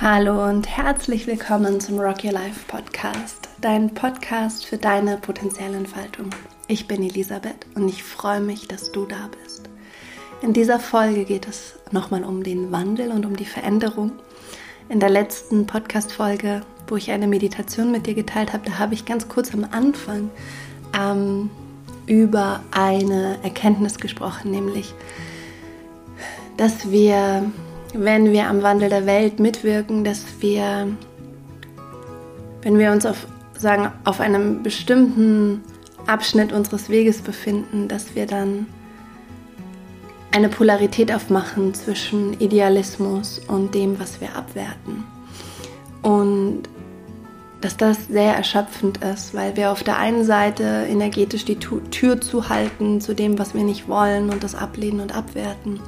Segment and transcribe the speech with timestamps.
[0.00, 6.30] Hallo und herzlich willkommen zum Rock Your Life Podcast, dein Podcast für deine potenzielle Entfaltung.
[6.66, 9.70] Ich bin Elisabeth und ich freue mich, dass du da bist.
[10.42, 14.10] In dieser Folge geht es nochmal um den Wandel und um die Veränderung.
[14.88, 19.04] In der letzten Podcast-Folge, wo ich eine Meditation mit dir geteilt habe, da habe ich
[19.04, 20.28] ganz kurz am Anfang
[20.98, 21.50] ähm,
[22.06, 24.92] über eine Erkenntnis gesprochen, nämlich,
[26.56, 27.52] dass wir
[27.94, 30.88] wenn wir am Wandel der Welt mitwirken, dass wir,
[32.62, 35.62] wenn wir uns auf, sagen, auf einem bestimmten
[36.06, 38.66] Abschnitt unseres Weges befinden, dass wir dann
[40.32, 45.04] eine Polarität aufmachen zwischen Idealismus und dem, was wir abwerten.
[46.02, 46.64] Und
[47.60, 53.00] dass das sehr erschöpfend ist, weil wir auf der einen Seite energetisch die Tür zuhalten
[53.00, 55.80] zu dem, was wir nicht wollen und das ablehnen und abwerten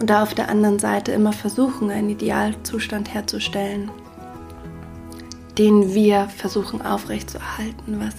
[0.00, 3.90] und da auf der anderen Seite immer versuchen, einen Idealzustand herzustellen,
[5.58, 8.14] den wir versuchen aufrechtzuerhalten, was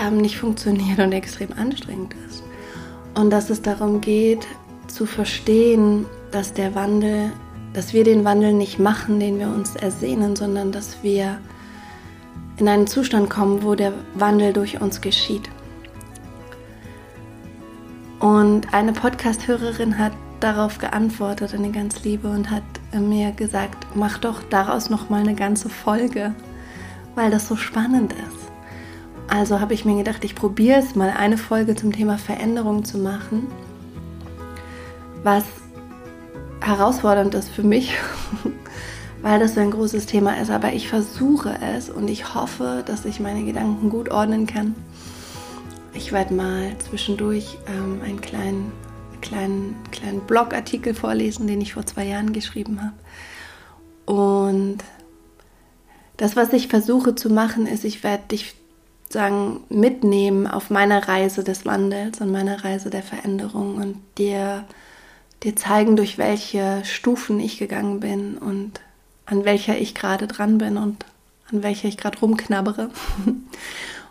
[0.00, 2.42] ähm, nicht funktioniert und extrem anstrengend ist.
[3.14, 4.46] Und dass es darum geht,
[4.86, 7.32] zu verstehen, dass der Wandel,
[7.74, 11.38] dass wir den Wandel nicht machen, den wir uns ersehnen, sondern dass wir
[12.56, 15.50] in einen Zustand kommen, wo der Wandel durch uns geschieht.
[18.20, 24.42] Und eine Podcast-Hörerin hat darauf geantwortet, eine ganz liebe, und hat mir gesagt, mach doch
[24.50, 26.34] daraus noch mal eine ganze Folge,
[27.14, 28.48] weil das so spannend ist.
[29.28, 32.98] Also habe ich mir gedacht, ich probiere es mal, eine Folge zum Thema Veränderung zu
[32.98, 33.46] machen,
[35.22, 35.44] was
[36.60, 37.94] herausfordernd ist für mich,
[39.22, 40.50] weil das so ein großes Thema ist.
[40.50, 44.74] Aber ich versuche es und ich hoffe, dass ich meine Gedanken gut ordnen kann.
[45.92, 48.72] Ich werde mal zwischendurch ähm, einen kleinen
[49.20, 52.94] kleinen, kleinen Blogartikel vorlesen, den ich vor zwei Jahren geschrieben habe.
[54.12, 54.78] Und
[56.16, 58.54] das, was ich versuche zu machen, ist, ich werde dich
[59.08, 64.64] sagen, mitnehmen auf meiner Reise des Wandels und meiner Reise der Veränderung und dir,
[65.42, 68.80] dir zeigen, durch welche Stufen ich gegangen bin und
[69.26, 71.04] an welcher ich gerade dran bin und
[71.50, 72.90] an welcher ich gerade rumknabbere.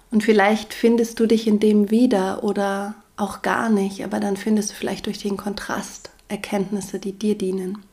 [0.09, 4.71] Und vielleicht findest du dich in dem wieder oder auch gar nicht, aber dann findest
[4.71, 7.83] du vielleicht durch den Kontrast Erkenntnisse, die dir dienen.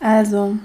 [0.00, 0.58] Also,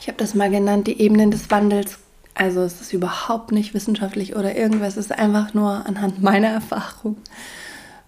[0.00, 1.98] ich habe das mal genannt, die Ebenen des Wandels.
[2.34, 7.16] Also es ist überhaupt nicht wissenschaftlich oder irgendwas, es ist einfach nur anhand meiner Erfahrung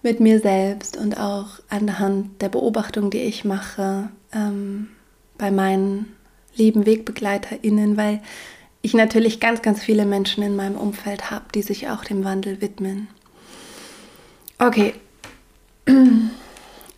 [0.01, 4.89] mit mir selbst und auch anhand der Beobachtung, die ich mache ähm,
[5.37, 6.13] bei meinen
[6.55, 8.21] lieben WegbegleiterInnen, weil
[8.81, 12.59] ich natürlich ganz, ganz viele Menschen in meinem Umfeld habe, die sich auch dem Wandel
[12.59, 13.07] widmen.
[14.65, 14.93] Okay,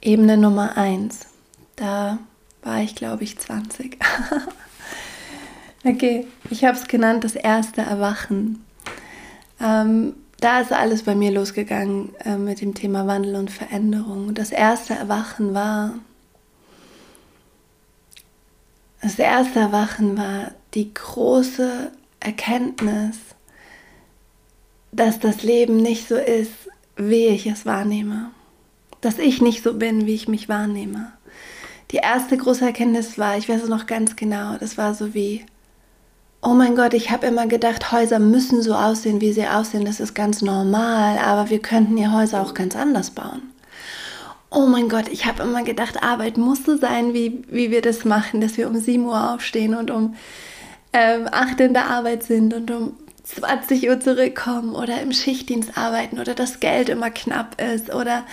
[0.01, 1.21] Ebene Nummer 1.
[1.75, 2.19] Da
[2.61, 3.97] war ich, glaube ich, 20.
[5.83, 8.63] okay, ich habe es genannt, das erste Erwachen.
[9.59, 14.35] Ähm, da ist alles bei mir losgegangen äh, mit dem Thema Wandel und Veränderung.
[14.35, 15.95] Das erste Erwachen war,
[19.01, 23.17] das erste Erwachen war die große Erkenntnis,
[24.91, 26.51] dass das Leben nicht so ist,
[26.95, 28.31] wie ich es wahrnehme.
[29.01, 31.11] Dass ich nicht so bin, wie ich mich wahrnehme.
[31.91, 35.45] Die erste große Erkenntnis war, ich weiß es noch ganz genau, das war so wie,
[36.41, 39.99] oh mein Gott, ich habe immer gedacht, Häuser müssen so aussehen, wie sie aussehen, das
[39.99, 43.43] ist ganz normal, aber wir könnten ja Häuser auch ganz anders bauen.
[44.49, 48.05] Oh mein Gott, ich habe immer gedacht, Arbeit muss so sein, wie, wie wir das
[48.05, 50.15] machen, dass wir um 7 Uhr aufstehen und um
[50.93, 52.93] ähm, 8 in der Arbeit sind und um
[53.25, 58.23] 20 Uhr zurückkommen oder im Schichtdienst arbeiten oder das Geld immer knapp ist oder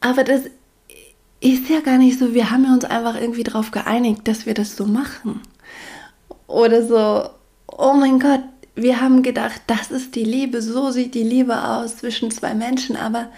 [0.00, 0.42] aber das
[1.40, 4.54] ist ja gar nicht so, wir haben ja uns einfach irgendwie darauf geeinigt, dass wir
[4.54, 5.40] das so machen.
[6.46, 7.30] Oder so,
[7.66, 8.42] oh mein Gott,
[8.74, 12.96] wir haben gedacht, das ist die Liebe, so sieht die Liebe aus zwischen zwei Menschen,
[12.96, 13.28] aber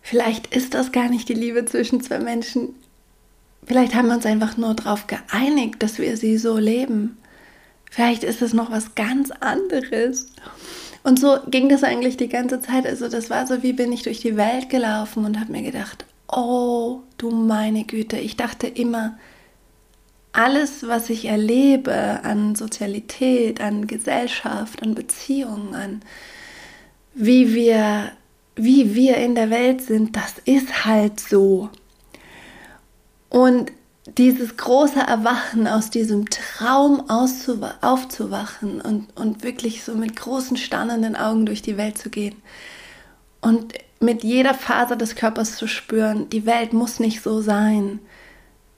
[0.00, 2.74] vielleicht ist das gar nicht die Liebe zwischen zwei Menschen.
[3.66, 7.16] Vielleicht haben wir uns einfach nur darauf geeinigt, dass wir sie so leben.
[7.94, 10.26] Vielleicht ist es noch was ganz anderes.
[11.04, 12.88] Und so ging das eigentlich die ganze Zeit.
[12.88, 16.04] Also das war so, wie bin ich durch die Welt gelaufen und habe mir gedacht,
[16.26, 19.16] oh du meine Güte, ich dachte immer,
[20.32, 26.02] alles, was ich erlebe an Sozialität, an Gesellschaft, an Beziehungen, an
[27.14, 28.10] wie wir,
[28.56, 31.70] wie wir in der Welt sind, das ist halt so.
[33.28, 33.70] Und
[34.06, 41.46] dieses große Erwachen aus diesem Traum aufzuwachen und, und wirklich so mit großen, stannenden Augen
[41.46, 42.36] durch die Welt zu gehen
[43.44, 47.98] und mit jeder Faser des Körpers zu spüren, die Welt muss nicht so sein,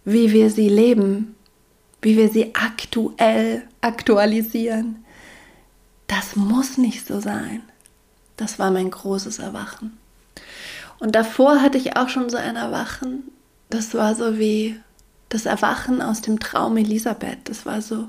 [0.04, 1.34] wie wir sie leben,
[2.02, 5.04] wie wir sie aktuell aktualisieren.
[6.06, 7.62] Das muss nicht so sein.
[8.36, 9.96] Das war mein großes Erwachen.
[10.98, 13.24] Und davor hatte ich auch schon so ein Erwachen.
[13.70, 14.80] Das war so wie
[15.28, 17.38] das Erwachen aus dem Traum Elisabeth.
[17.44, 18.08] Das war so,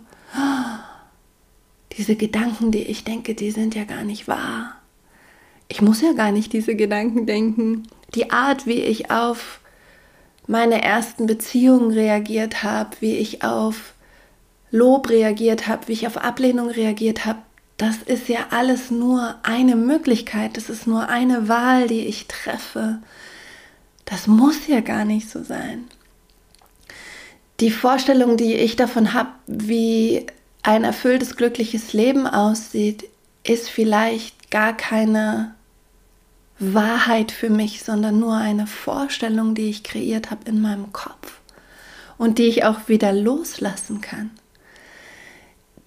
[1.98, 4.76] diese Gedanken, die ich denke, die sind ja gar nicht wahr.
[5.68, 7.88] Ich muss ja gar nicht diese Gedanken denken.
[8.16, 9.60] Die Art, wie ich auf
[10.48, 13.94] meine ersten Beziehungen reagiert habe, wie ich auf
[14.72, 17.40] Lob reagiert habe, wie ich auf Ablehnung reagiert habe,
[17.78, 23.00] das ist ja alles nur eine Möglichkeit, das ist nur eine Wahl, die ich treffe.
[24.06, 25.86] Das muss ja gar nicht so sein.
[27.60, 30.28] Die Vorstellung, die ich davon habe, wie
[30.62, 33.06] ein erfülltes, glückliches Leben aussieht,
[33.44, 35.56] ist vielleicht gar keine
[36.60, 41.40] Wahrheit für mich, sondern nur eine Vorstellung, die ich kreiert habe in meinem Kopf
[42.18, 44.32] und die ich auch wieder loslassen kann.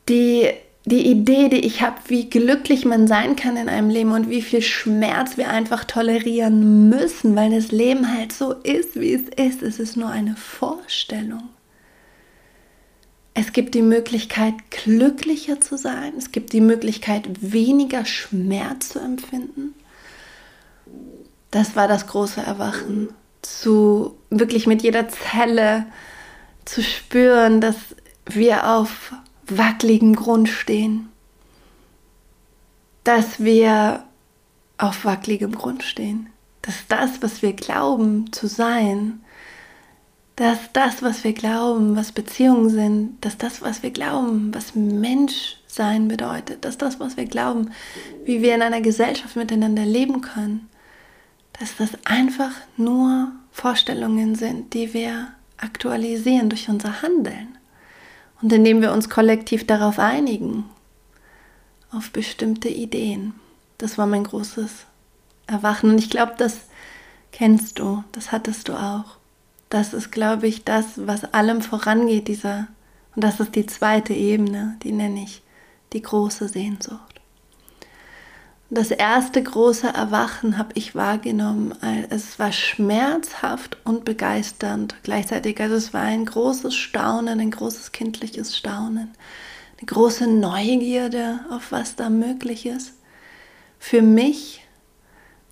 [0.09, 0.49] Die,
[0.85, 4.43] die Idee, die ich habe, wie glücklich man sein kann in einem Leben und wie
[4.43, 9.63] viel Schmerz wir einfach tolerieren müssen, weil das Leben halt so ist, wie es ist.
[9.63, 11.49] Es ist nur eine Vorstellung.
[13.35, 16.15] Es gibt die Möglichkeit, glücklicher zu sein.
[16.19, 19.75] Es gibt die Möglichkeit, weniger Schmerz zu empfinden.
[21.51, 23.09] Das war das große Erwachen,
[23.43, 25.87] zu wirklich mit jeder Zelle
[26.65, 27.77] zu spüren, dass
[28.27, 29.13] wir auf
[29.47, 31.09] wackeligem Grund stehen,
[33.05, 34.05] dass wir
[34.79, 36.29] auf wackeligem Grund stehen,
[36.63, 39.21] dass das, was wir glauben zu sein,
[40.41, 45.59] dass das, was wir glauben, was Beziehungen sind, dass das, was wir glauben, was Mensch
[45.67, 47.73] sein bedeutet, dass das, was wir glauben,
[48.25, 50.67] wie wir in einer Gesellschaft miteinander leben können,
[51.59, 55.29] dass das einfach nur Vorstellungen sind, die wir
[55.59, 57.59] aktualisieren durch unser Handeln
[58.41, 60.65] und indem wir uns kollektiv darauf einigen,
[61.93, 63.35] auf bestimmte Ideen.
[63.77, 64.87] Das war mein großes
[65.47, 66.61] Erwachen und ich glaube, das
[67.31, 69.20] kennst du, das hattest du auch.
[69.71, 72.67] Das ist, glaube ich, das, was allem vorangeht, dieser,
[73.15, 75.43] und das ist die zweite Ebene, die nenne ich
[75.93, 77.21] die große Sehnsucht.
[78.73, 81.75] Das erste große Erwachen habe ich wahrgenommen.
[82.09, 85.61] Es war schmerzhaft und begeisternd gleichzeitig.
[85.61, 89.11] Also es war ein großes Staunen, ein großes kindliches Staunen,
[89.77, 92.93] eine große Neugierde auf was da möglich ist.
[93.81, 94.63] Für mich,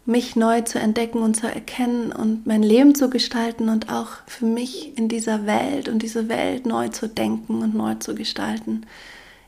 [0.08, 4.46] mich neu zu entdecken und zu erkennen und mein Leben zu gestalten und auch für
[4.46, 8.87] mich in dieser Welt und diese Welt neu zu denken und neu zu gestalten.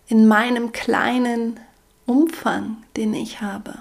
[0.07, 1.59] In meinem kleinen
[2.05, 3.79] Umfang, den ich habe.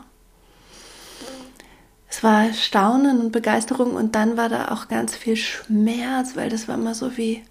[2.08, 6.70] Es war Staunen und Begeisterung und dann war da auch ganz viel Schmerz, weil das
[6.70, 7.44] war immer so wie,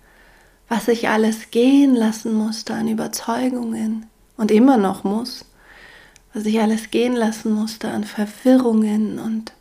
[0.71, 4.07] was ich alles gehen lassen musste an Überzeugungen
[4.39, 5.45] und immer noch muss,
[6.38, 9.52] was ich alles gehen lassen musste an Verwirrungen und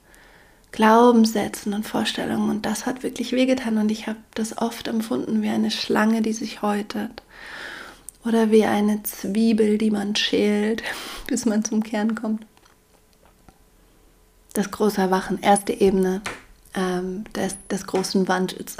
[0.72, 5.50] Glaubenssätzen und Vorstellungen und das hat wirklich wehgetan und ich habe das oft empfunden wie
[5.50, 7.24] eine Schlange, die sich häutet
[8.24, 10.84] oder wie eine Zwiebel, die man schält,
[11.28, 12.46] bis man zum Kern kommt.
[14.54, 16.22] Das große Erwachen, erste Ebene
[16.76, 18.78] ähm, des, des großen Wandels.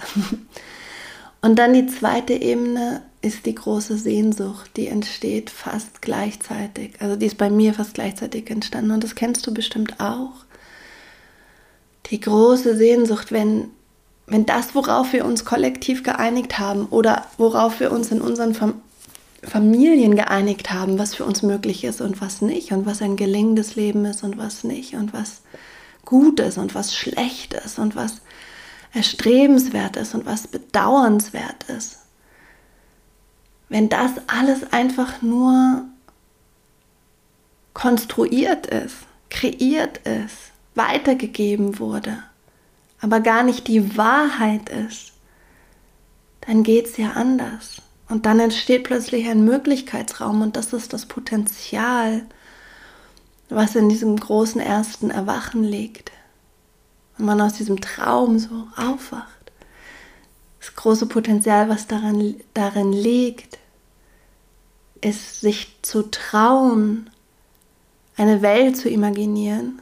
[1.42, 6.94] Und dann die zweite Ebene ist die große Sehnsucht, die entsteht fast gleichzeitig.
[7.00, 10.46] Also die ist bei mir fast gleichzeitig entstanden und das kennst du bestimmt auch.
[12.08, 13.70] Die große Sehnsucht, wenn,
[14.26, 18.56] wenn das, worauf wir uns kollektiv geeinigt haben oder worauf wir uns in unseren
[19.44, 23.76] Familien geeinigt haben, was für uns möglich ist und was nicht und was ein gelingendes
[23.76, 25.42] Leben ist und was nicht und was
[26.06, 28.22] gut ist und was schlecht ist und was
[28.94, 31.98] erstrebenswert ist und was bedauernswert ist.
[33.70, 35.84] Wenn das alles einfach nur
[37.74, 38.96] konstruiert ist,
[39.30, 42.24] kreiert ist, weitergegeben wurde,
[43.02, 45.12] aber gar nicht die Wahrheit ist,
[46.42, 47.82] dann geht es ja anders.
[48.10, 52.26] Und dann entsteht plötzlich ein Möglichkeitsraum und das ist das Potenzial,
[53.50, 56.12] was in diesem großen ersten Erwachen liegt.
[57.18, 59.37] Wenn man aus diesem Traum so aufwacht.
[60.68, 63.58] Das große Potenzial, was daran, darin liegt,
[65.00, 67.10] ist sich zu trauen,
[68.18, 69.82] eine Welt zu imaginieren,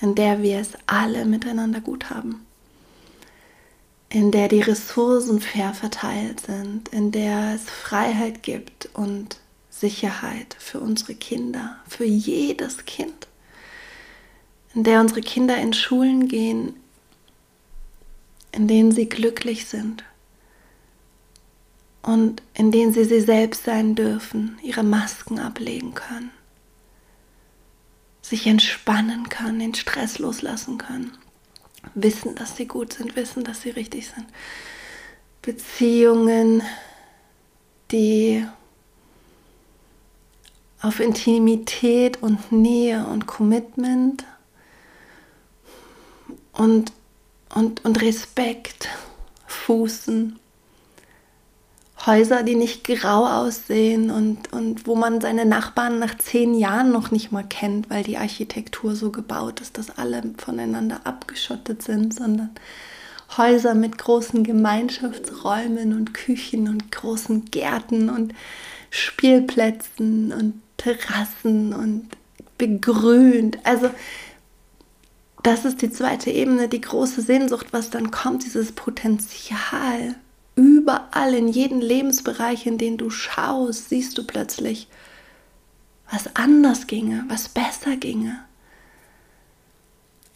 [0.00, 2.46] in der wir es alle miteinander gut haben.
[4.08, 10.78] In der die Ressourcen fair verteilt sind, in der es Freiheit gibt und Sicherheit für
[10.78, 13.26] unsere Kinder, für jedes Kind,
[14.74, 16.76] in der unsere Kinder in Schulen gehen,
[18.54, 20.04] in denen sie glücklich sind,
[22.04, 26.30] und in denen sie sie selbst sein dürfen, ihre Masken ablegen können,
[28.20, 31.12] sich entspannen können, den Stress loslassen können,
[31.94, 34.26] wissen, dass sie gut sind, wissen, dass sie richtig sind.
[35.40, 36.62] Beziehungen,
[37.90, 38.46] die
[40.82, 44.26] auf Intimität und Nähe und Commitment
[46.52, 46.92] und,
[47.54, 48.88] und, und Respekt
[49.46, 50.38] fußen.
[52.06, 57.10] Häuser, die nicht grau aussehen und, und wo man seine Nachbarn nach zehn Jahren noch
[57.10, 62.50] nicht mal kennt, weil die Architektur so gebaut ist, dass alle voneinander abgeschottet sind, sondern
[63.38, 68.34] Häuser mit großen Gemeinschaftsräumen und Küchen und großen Gärten und
[68.90, 72.08] Spielplätzen und Terrassen und
[72.58, 73.58] begrünt.
[73.64, 73.88] Also
[75.44, 80.16] das ist die zweite Ebene, die große Sehnsucht, was dann kommt, dieses Potenzial.
[80.56, 84.88] Überall in jedem Lebensbereich, in den du schaust, siehst du plötzlich,
[86.10, 88.38] was anders ginge, was besser ginge.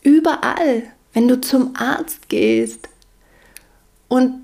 [0.02, 0.82] Überall,
[1.14, 2.88] wenn du zum Arzt gehst
[4.08, 4.42] und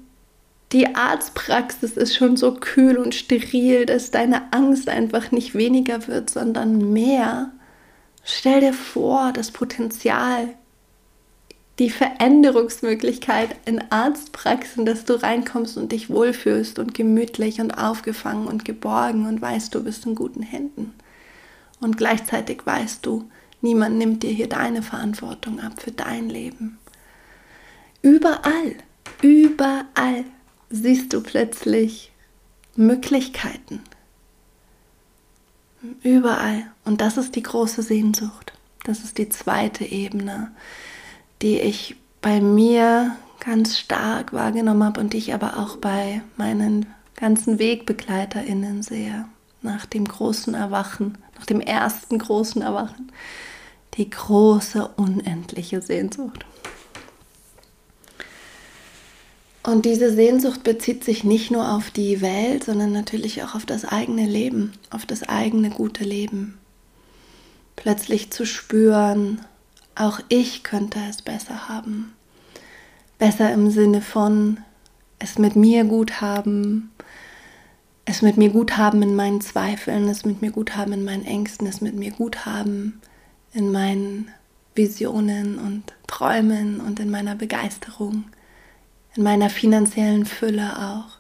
[0.73, 6.31] die Arztpraxis ist schon so kühl und steril, dass deine Angst einfach nicht weniger wird,
[6.31, 7.53] sondern mehr.
[8.25, 10.55] Stell dir vor, das Potenzial,
[11.79, 18.65] die Veränderungsmöglichkeit in Arztpraxen, dass du reinkommst und dich wohlfühlst und gemütlich und aufgefangen und
[18.65, 20.95] geborgen und weißt, du bist in guten Händen.
[21.81, 23.29] Und gleichzeitig weißt du,
[23.61, 26.79] niemand nimmt dir hier deine Verantwortung ab für dein Leben.
[28.01, 28.77] Überall,
[29.21, 30.25] überall
[30.71, 32.13] siehst du plötzlich
[32.77, 33.83] Möglichkeiten.
[36.03, 36.65] Überall.
[36.85, 38.53] Und das ist die große Sehnsucht.
[38.85, 40.51] Das ist die zweite Ebene,
[41.43, 46.87] die ich bei mir ganz stark wahrgenommen habe und die ich aber auch bei meinen
[47.17, 49.27] ganzen WegbegleiterInnen sehe.
[49.63, 53.11] Nach dem großen Erwachen, nach dem ersten großen Erwachen.
[53.95, 56.45] Die große, unendliche Sehnsucht.
[59.67, 63.87] Und diese Sehnsucht bezieht sich nicht nur auf die Welt, sondern natürlich auch auf das
[63.87, 66.59] eigene Leben, auf das eigene gute Leben.
[67.75, 69.41] Plötzlich zu spüren,
[69.95, 72.13] auch ich könnte es besser haben.
[73.19, 74.59] Besser im Sinne von
[75.19, 76.93] es mit mir gut haben,
[78.05, 81.25] es mit mir gut haben in meinen Zweifeln, es mit mir gut haben in meinen
[81.25, 83.01] Ängsten, es mit mir gut haben
[83.55, 84.29] in meinen
[84.75, 88.25] Visionen und Träumen und in meiner Begeisterung
[89.17, 91.19] in meiner finanziellen Fülle auch.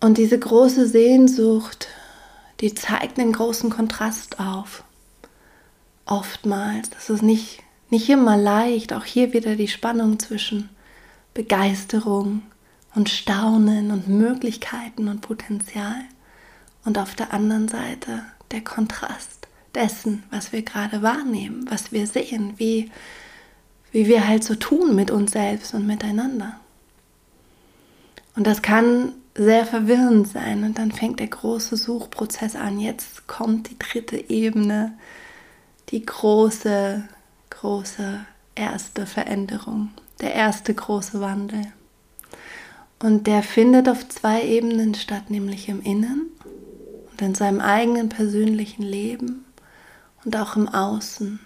[0.00, 1.88] Und diese große Sehnsucht,
[2.60, 4.84] die zeigt einen großen Kontrast auf.
[6.06, 6.90] Oftmals.
[6.90, 7.60] Das ist nicht,
[7.90, 8.92] nicht immer leicht.
[8.92, 10.70] Auch hier wieder die Spannung zwischen
[11.34, 12.42] Begeisterung
[12.94, 16.00] und Staunen und Möglichkeiten und Potenzial.
[16.84, 22.54] Und auf der anderen Seite der Kontrast dessen, was wir gerade wahrnehmen, was wir sehen,
[22.56, 22.90] wie
[23.92, 26.60] wie wir halt so tun mit uns selbst und miteinander.
[28.36, 32.80] Und das kann sehr verwirrend sein und dann fängt der große Suchprozess an.
[32.80, 34.92] Jetzt kommt die dritte Ebene,
[35.90, 37.04] die große,
[37.50, 38.20] große
[38.54, 39.90] erste Veränderung,
[40.20, 41.62] der erste große Wandel.
[43.00, 46.26] Und der findet auf zwei Ebenen statt, nämlich im Innen
[47.10, 49.44] und in seinem eigenen persönlichen Leben
[50.24, 51.38] und auch im Außen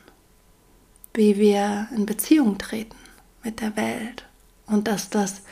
[1.14, 2.96] wie wir in Beziehung treten
[3.42, 4.24] mit der Welt
[4.66, 5.42] und dass das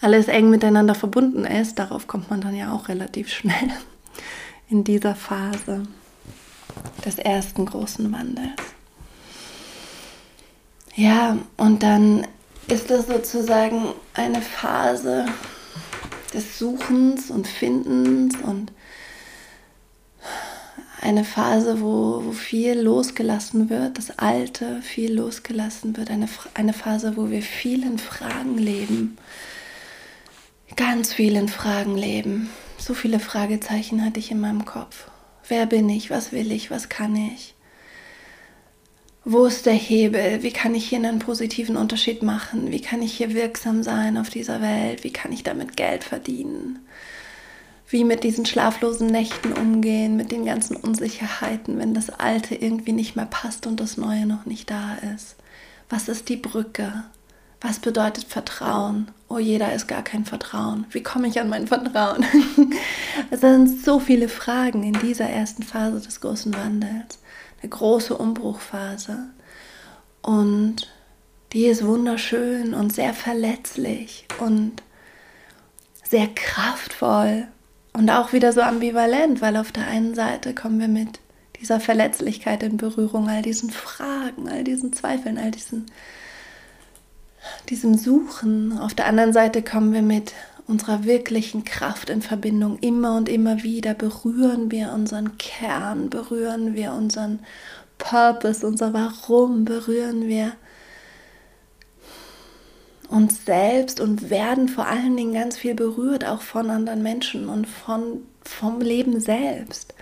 [0.00, 3.70] alles eng miteinander verbunden ist, darauf kommt man dann ja auch relativ schnell
[4.68, 5.82] in dieser Phase
[7.04, 8.50] des ersten großen Wandels.
[10.94, 12.26] Ja, und dann
[12.68, 15.26] ist das sozusagen eine Phase
[16.32, 18.72] des Suchens und Findens und
[21.06, 27.16] eine Phase, wo, wo viel losgelassen wird, das Alte viel losgelassen wird, eine, eine Phase,
[27.16, 29.16] wo wir vielen Fragen leben,
[30.74, 32.50] ganz vielen Fragen leben.
[32.76, 35.08] So viele Fragezeichen hatte ich in meinem Kopf.
[35.48, 36.10] Wer bin ich?
[36.10, 36.72] Was will ich?
[36.72, 37.54] Was kann ich?
[39.24, 40.42] Wo ist der Hebel?
[40.42, 42.72] Wie kann ich hier einen positiven Unterschied machen?
[42.72, 45.04] Wie kann ich hier wirksam sein auf dieser Welt?
[45.04, 46.80] Wie kann ich damit Geld verdienen?
[47.88, 53.14] Wie mit diesen schlaflosen Nächten umgehen, mit den ganzen Unsicherheiten, wenn das Alte irgendwie nicht
[53.14, 55.36] mehr passt und das Neue noch nicht da ist.
[55.88, 57.04] Was ist die Brücke?
[57.60, 59.08] Was bedeutet Vertrauen?
[59.28, 60.86] Oh, jeder ist gar kein Vertrauen.
[60.90, 62.24] Wie komme ich an mein Vertrauen?
[63.30, 67.18] es sind so viele Fragen in dieser ersten Phase des großen Wandels,
[67.62, 69.30] eine große Umbruchphase.
[70.22, 70.88] Und
[71.52, 74.82] die ist wunderschön und sehr verletzlich und
[76.02, 77.48] sehr kraftvoll
[77.96, 81.20] und auch wieder so ambivalent, weil auf der einen Seite kommen wir mit
[81.60, 85.86] dieser Verletzlichkeit in Berührung, all diesen Fragen, all diesen Zweifeln, all diesen,
[87.70, 88.78] diesem Suchen.
[88.78, 90.34] Auf der anderen Seite kommen wir mit
[90.66, 92.78] unserer wirklichen Kraft in Verbindung.
[92.80, 97.38] Immer und immer wieder berühren wir unseren Kern, berühren wir unseren
[97.96, 100.52] Purpose, unser Warum, berühren wir
[103.08, 107.66] uns selbst und werden vor allen Dingen ganz viel berührt, auch von anderen Menschen und
[107.66, 109.94] von, vom Leben selbst.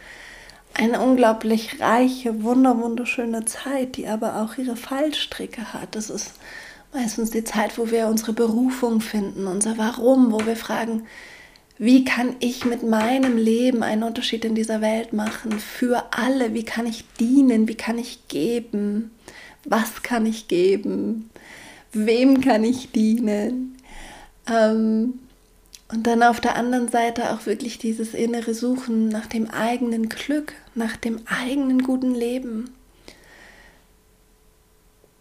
[0.75, 5.95] Eine unglaublich reiche, wunder, wunderschöne Zeit, die aber auch ihre Fallstricke hat.
[5.95, 6.33] Das ist
[6.93, 11.07] meistens die Zeit, wo wir unsere Berufung finden, unser Warum, wo wir fragen,
[11.77, 16.55] wie kann ich mit meinem Leben einen Unterschied in dieser Welt machen für alle?
[16.55, 17.67] Wie kann ich dienen?
[17.67, 19.11] Wie kann ich geben?
[19.65, 21.31] Was kann ich geben?
[21.95, 23.77] Wem kann ich dienen?
[24.47, 25.21] Ähm,
[25.89, 30.55] und dann auf der anderen Seite auch wirklich dieses innere Suchen nach dem eigenen Glück,
[30.75, 32.71] nach dem eigenen guten Leben.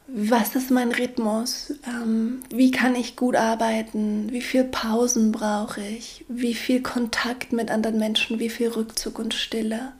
[0.07, 6.23] Was ist mein Rhythmus, ähm, wie kann ich gut arbeiten, wie viel Pausen brauche ich,
[6.27, 9.93] wie viel Kontakt mit anderen Menschen, wie viel Rückzug und Stille,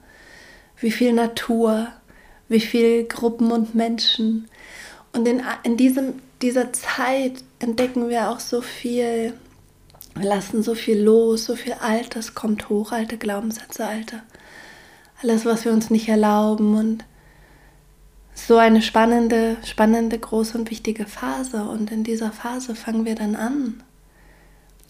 [0.80, 1.88] wie viel Natur,
[2.48, 4.48] wie viel Gruppen und Menschen.
[5.12, 6.14] Und in, in diesem,
[6.44, 9.32] dieser Zeit entdecken wir auch so viel,
[10.14, 14.20] wir lassen so viel los, so viel Altes kommt hoch, alte Glaubenssätze, alte,
[15.22, 17.04] alles, was wir uns nicht erlauben und
[18.34, 21.64] so eine spannende, spannende, große und wichtige Phase.
[21.64, 23.82] Und in dieser Phase fangen wir dann an,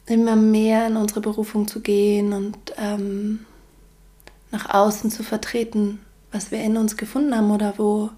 [0.06, 3.46] immer mehr in unsere Berufung zu gehen und ähm,
[4.50, 6.00] nach außen zu vertreten,
[6.32, 8.10] was wir in uns gefunden haben oder wo,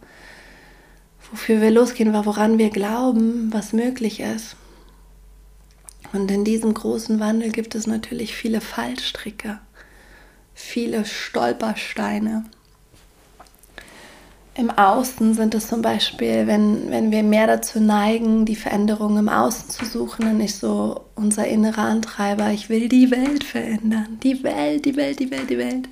[1.31, 4.57] wofür wir losgehen, woran wir glauben, was möglich ist.
[6.13, 9.59] Und in diesem großen Wandel gibt es natürlich viele Fallstricke,
[10.55, 12.45] viele Stolpersteine.
[14.55, 19.29] Im Außen sind es zum Beispiel, wenn, wenn wir mehr dazu neigen, die Veränderung im
[19.29, 24.43] Außen zu suchen und nicht so unser innerer Antreiber, ich will die Welt verändern, die
[24.43, 25.89] Welt, die Welt, die Welt, die Welt.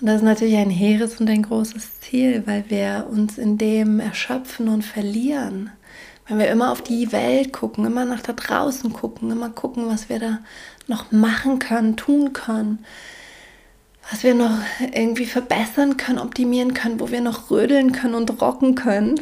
[0.00, 4.00] Und das ist natürlich ein hehres und ein großes Ziel, weil wir uns in dem
[4.00, 5.70] erschöpfen und verlieren.
[6.26, 10.08] Wenn wir immer auf die Welt gucken, immer nach da draußen gucken, immer gucken, was
[10.08, 10.38] wir da
[10.86, 12.84] noch machen können, tun können
[14.10, 14.58] was wir noch
[14.92, 19.20] irgendwie verbessern können, optimieren können, wo wir noch rödeln können und rocken können,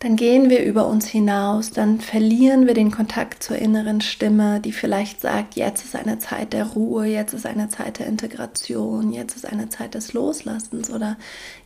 [0.00, 4.70] dann gehen wir über uns hinaus, dann verlieren wir den Kontakt zur inneren Stimme, die
[4.70, 9.34] vielleicht sagt, jetzt ist eine Zeit der Ruhe, jetzt ist eine Zeit der Integration, jetzt
[9.34, 11.16] ist eine Zeit des Loslassens oder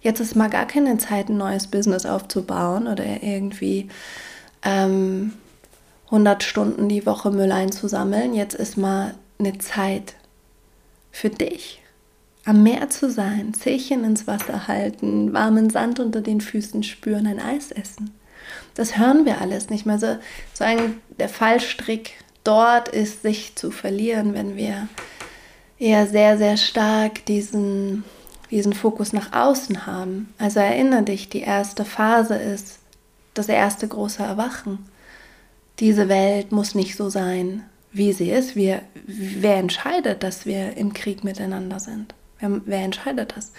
[0.01, 3.89] jetzt ist mal gar keine Zeit, ein neues Business aufzubauen oder irgendwie
[4.63, 5.35] ähm,
[6.07, 10.15] 100 Stunden die Woche Müll einzusammeln, jetzt ist mal eine Zeit
[11.11, 11.83] für dich.
[12.47, 17.39] Am Meer zu sein, Zehchen ins Wasser halten, warmen Sand unter den Füßen spüren, ein
[17.39, 18.11] Eis essen.
[18.75, 19.99] Das hören wir alles nicht mehr.
[19.99, 20.17] So,
[20.55, 22.13] so ein, der Fallstrick
[22.45, 24.89] dort ist, sich zu verlieren, wenn wir
[25.79, 28.05] eher sehr, sehr stark diesen,
[28.51, 30.33] diesen Fokus nach außen haben.
[30.39, 32.79] Also erinnere dich, die erste Phase ist
[33.35, 34.87] das erste große Erwachen.
[35.81, 38.57] Diese Welt muss nicht so sein, wie sie ist.
[38.57, 42.15] Wir, wer entscheidet, dass wir im Krieg miteinander sind?
[42.39, 43.53] Wer, wer entscheidet das?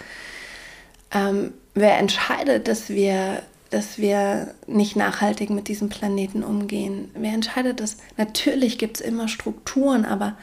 [1.12, 3.42] Ähm, wer entscheidet, dass wir,
[3.74, 7.10] dass wir nicht nachhaltig mit diesem Planeten umgehen?
[7.14, 7.96] Wer entscheidet das?
[8.16, 10.36] Natürlich gibt es immer Strukturen, aber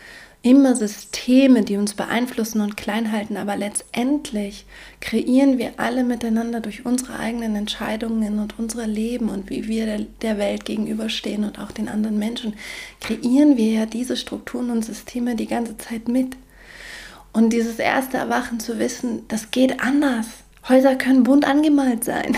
[0.43, 4.65] immer Systeme, die uns beeinflussen und klein halten, aber letztendlich
[4.99, 10.37] kreieren wir alle miteinander durch unsere eigenen Entscheidungen und unser Leben und wie wir der,
[10.37, 12.55] Welt gegenüberstehen und auch den anderen Menschen,
[12.99, 16.35] kreieren wir ja diese Strukturen und Systeme die ganze Zeit mit.
[17.31, 20.27] Und dieses erste Erwachen zu wissen, das geht anders.
[20.67, 22.37] Häuser können bunt angemalt sein.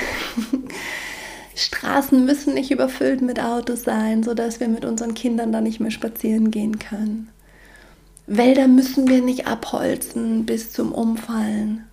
[1.55, 5.91] Straßen müssen nicht überfüllt mit Autos sein, sodass wir mit unseren Kindern da nicht mehr
[5.91, 7.29] spazieren gehen können.
[8.25, 11.83] Wälder müssen wir nicht abholzen bis zum Umfallen,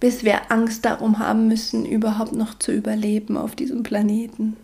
[0.00, 4.56] bis wir Angst darum haben müssen, überhaupt noch zu überleben auf diesem Planeten.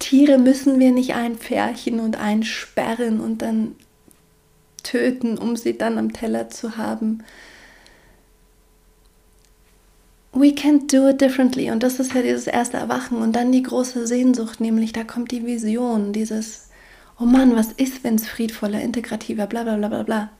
[0.00, 3.76] Tiere müssen wir nicht einpferchen und einsperren und dann
[4.82, 7.22] töten, um sie dann am Teller zu haben.
[10.32, 11.70] We can do it differently.
[11.70, 15.32] Und das ist ja dieses erste Erwachen und dann die große Sehnsucht, nämlich da kommt
[15.32, 16.68] die Vision, dieses
[17.18, 20.30] oh Mann, was ist, wenn es friedvoller, integrativer, bla bla bla bla bla.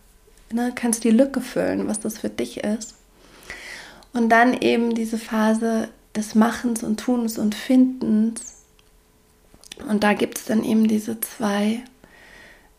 [0.53, 2.95] Ne, kannst die Lücke füllen, was das für dich ist.
[4.13, 8.63] Und dann eben diese Phase des Machens und Tuns und Findens.
[9.89, 11.85] Und da gibt es dann eben diese zwei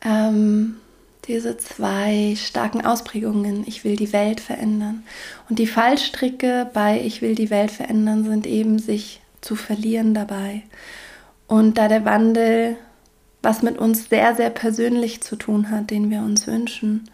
[0.02, 0.78] ähm,
[1.26, 5.04] diese zwei starken Ausprägungen, ich will die Welt verändern.
[5.50, 10.64] Und die Fallstricke bei ich will die Welt verändern sind eben sich zu verlieren dabei.
[11.48, 12.78] Und da der Wandel
[13.42, 17.10] was mit uns sehr, sehr persönlich zu tun hat, den wir uns wünschen,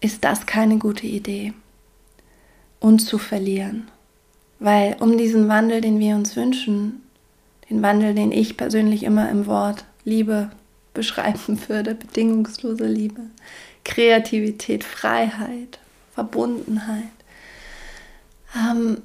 [0.00, 1.52] ist das keine gute Idee,
[2.78, 3.88] uns zu verlieren.
[4.60, 7.02] Weil um diesen Wandel, den wir uns wünschen,
[7.68, 10.50] den Wandel, den ich persönlich immer im Wort Liebe
[10.94, 13.22] beschreiben würde, bedingungslose Liebe,
[13.84, 15.78] Kreativität, Freiheit,
[16.14, 17.04] Verbundenheit.
[18.56, 18.98] Ähm,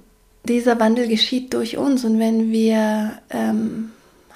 [0.46, 3.92] dieser Wandel geschieht durch uns und wenn wir ähm,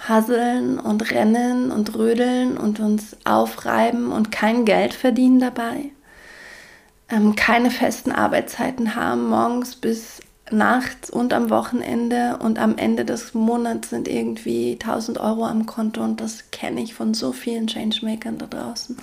[0.08, 5.92] hasseln und rennen und rödeln und uns aufreiben und kein Geld verdienen dabei,
[7.10, 10.20] ähm, keine festen Arbeitszeiten haben, morgens bis
[10.52, 16.04] nachts und am Wochenende und am Ende des Monats sind irgendwie 1000 Euro am Konto
[16.04, 18.98] und das kenne ich von so vielen Changemakern da draußen.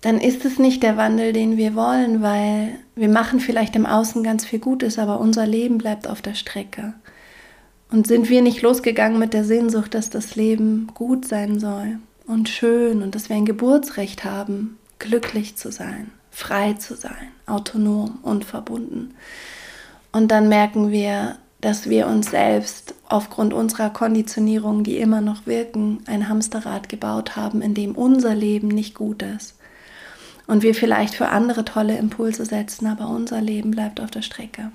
[0.00, 4.22] Dann ist es nicht der Wandel, den wir wollen, weil wir machen vielleicht im Außen
[4.22, 6.94] ganz viel Gutes, aber unser Leben bleibt auf der Strecke.
[7.90, 12.48] Und sind wir nicht losgegangen mit der Sehnsucht, dass das Leben gut sein soll und
[12.48, 18.44] schön und dass wir ein Geburtsrecht haben, glücklich zu sein, frei zu sein, autonom und
[18.44, 19.14] verbunden.
[20.12, 26.02] Und dann merken wir, dass wir uns selbst aufgrund unserer Konditionierung, die immer noch wirken,
[26.06, 29.56] ein Hamsterrad gebaut haben, in dem unser Leben nicht gut ist.
[30.46, 34.70] Und wir vielleicht für andere tolle Impulse setzen, aber unser Leben bleibt auf der Strecke.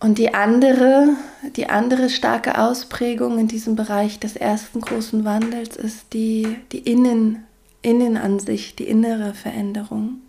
[0.00, 1.16] Und die andere,
[1.56, 7.44] die andere starke Ausprägung in diesem Bereich des ersten großen Wandels ist die, die Innen,
[7.82, 10.20] Innenansicht, die innere Veränderung.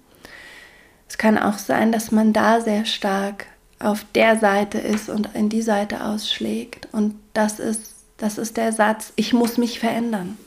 [1.09, 3.47] Es kann auch sein, dass man da sehr stark
[3.79, 6.87] auf der Seite ist und in die Seite ausschlägt.
[6.91, 10.37] Und das ist, das ist der Satz, ich muss mich verändern,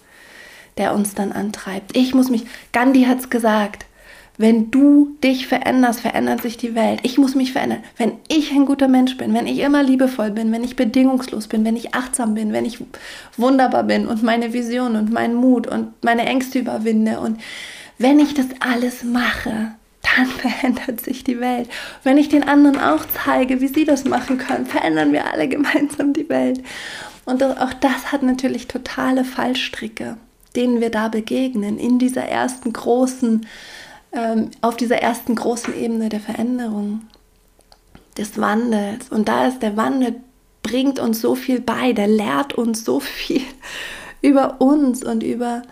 [0.79, 1.97] der uns dann antreibt.
[1.97, 3.87] Ich muss mich, Gandhi hat es gesagt,
[4.39, 7.01] wenn du dich veränderst, verändert sich die Welt.
[7.03, 7.83] Ich muss mich verändern.
[7.99, 11.65] Wenn ich ein guter Mensch bin, wenn ich immer liebevoll bin, wenn ich bedingungslos bin,
[11.65, 12.79] wenn ich achtsam bin, wenn ich
[13.37, 17.41] wunderbar bin und meine Vision und meinen Mut und meine Ängste überwinde und
[17.99, 19.73] wenn ich das alles mache,
[20.03, 21.69] dann verändert sich die Welt.
[22.03, 26.13] Wenn ich den anderen auch zeige, wie sie das machen können, verändern wir alle gemeinsam
[26.13, 26.63] die Welt.
[27.25, 30.17] Und auch das hat natürlich totale Fallstricke,
[30.57, 33.47] denen wir da begegnen in dieser ersten großen
[34.13, 37.03] ähm, auf dieser ersten großen Ebene der Veränderung,
[38.19, 39.09] des Wandels.
[39.09, 40.17] Und da ist der Wandel,
[40.63, 43.43] bringt uns so viel bei, der lehrt uns so viel
[44.23, 45.63] über uns und über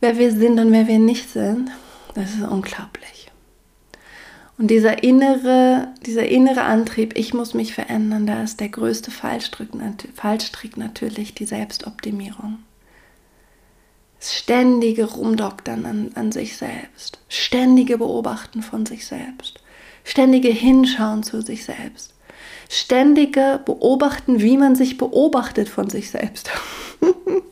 [0.00, 1.70] wer wir sind und wer wir nicht sind.
[2.14, 3.11] Das ist unglaublich.
[4.58, 9.70] Und dieser innere, dieser innere Antrieb, ich muss mich verändern, da ist der größte Fallstrick,
[10.14, 12.58] Fallstrick natürlich die Selbstoptimierung.
[14.20, 19.60] Ständige Rumdoktern an, an sich selbst, ständige Beobachten von sich selbst,
[20.04, 22.14] ständige Hinschauen zu sich selbst,
[22.68, 26.50] ständige Beobachten, wie man sich beobachtet von sich selbst.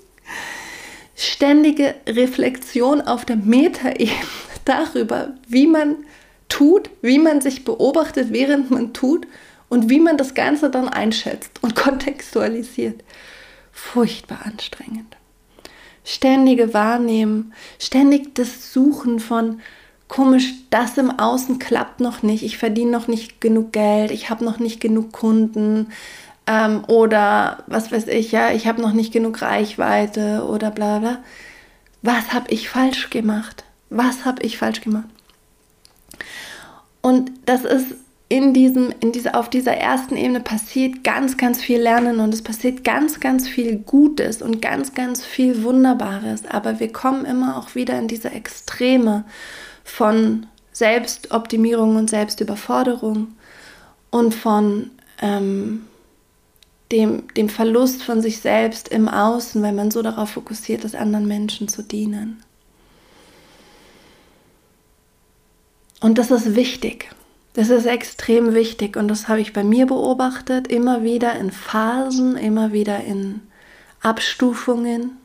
[1.17, 4.13] ständige Reflexion auf der Metaebene
[4.65, 5.97] darüber, wie man
[6.51, 9.27] tut, wie man sich beobachtet, während man tut
[9.71, 13.03] und wie man das Ganze dann einschätzt und kontextualisiert.
[13.73, 15.17] Furchtbar anstrengend
[16.05, 19.61] ständige Wahrnehmen, ständig das Suchen von
[20.09, 24.45] komisch, das im Außen klappt noch nicht, ich verdiene noch nicht genug Geld, ich habe
[24.45, 25.89] noch nicht genug Kunden
[26.47, 31.19] ähm, oder was weiß ich, ja, ich habe noch nicht genug Reichweite oder bla bla.
[32.03, 33.65] Was habe ich falsch gemacht?
[33.91, 35.09] Was habe ich falsch gemacht?
[37.03, 37.95] Und das ist
[38.29, 42.43] in diesem, in dieser, auf dieser ersten Ebene passiert ganz, ganz viel Lernen und es
[42.43, 46.47] passiert ganz, ganz viel Gutes und ganz, ganz viel Wunderbares.
[46.47, 49.25] Aber wir kommen immer auch wieder in diese Extreme
[49.83, 53.35] von Selbstoptimierung und Selbstüberforderung
[54.11, 55.87] und von ähm,
[56.93, 61.27] dem, dem Verlust von sich selbst im Außen, weil man so darauf fokussiert ist, anderen
[61.27, 62.43] Menschen zu dienen.
[66.01, 67.11] Und das ist wichtig.
[67.53, 72.37] Das ist extrem wichtig und das habe ich bei mir beobachtet, immer wieder in Phasen,
[72.37, 73.41] immer wieder in
[74.01, 75.19] Abstufungen.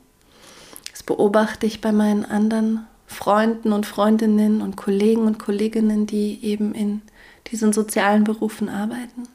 [0.91, 6.73] Das beobachte ich bei meinen anderen Freunden und Freundinnen und Kollegen und Kolleginnen, die eben
[6.73, 7.03] in
[7.51, 9.27] diesen sozialen Berufen arbeiten.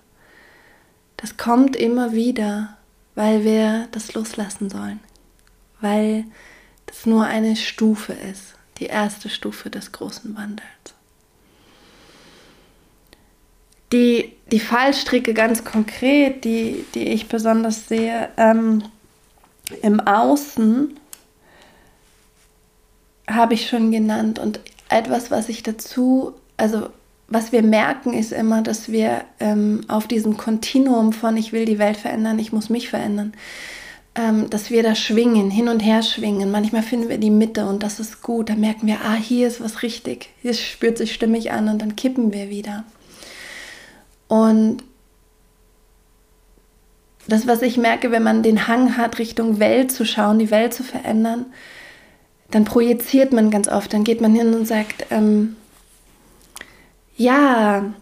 [1.16, 2.76] Das kommt immer wieder,
[3.14, 5.00] weil wir das loslassen sollen,
[5.80, 6.24] weil
[6.86, 10.79] das nur eine Stufe ist, die erste Stufe des großen Wandels.
[13.92, 18.82] Die, die Fallstricke ganz konkret, die, die ich besonders sehe, ähm,
[19.82, 20.96] im Außen
[23.28, 24.38] habe ich schon genannt.
[24.38, 26.88] Und etwas, was ich dazu, also
[27.28, 31.78] was wir merken, ist immer, dass wir ähm, auf diesem Kontinuum von ich will die
[31.78, 33.32] Welt verändern, ich muss mich verändern,
[34.16, 36.50] ähm, dass wir da schwingen, hin und her schwingen.
[36.50, 38.50] Manchmal finden wir die Mitte und das ist gut.
[38.50, 41.94] Da merken wir, ah, hier ist was richtig, hier spürt sich stimmig an und dann
[41.94, 42.84] kippen wir wieder.
[44.30, 44.84] Und
[47.26, 50.72] das, was ich merke, wenn man den Hang hat, Richtung Welt zu schauen, die Welt
[50.72, 51.46] zu verändern,
[52.52, 53.92] dann projiziert man ganz oft.
[53.92, 55.56] Dann geht man hin und sagt, ähm,
[57.16, 57.92] ja,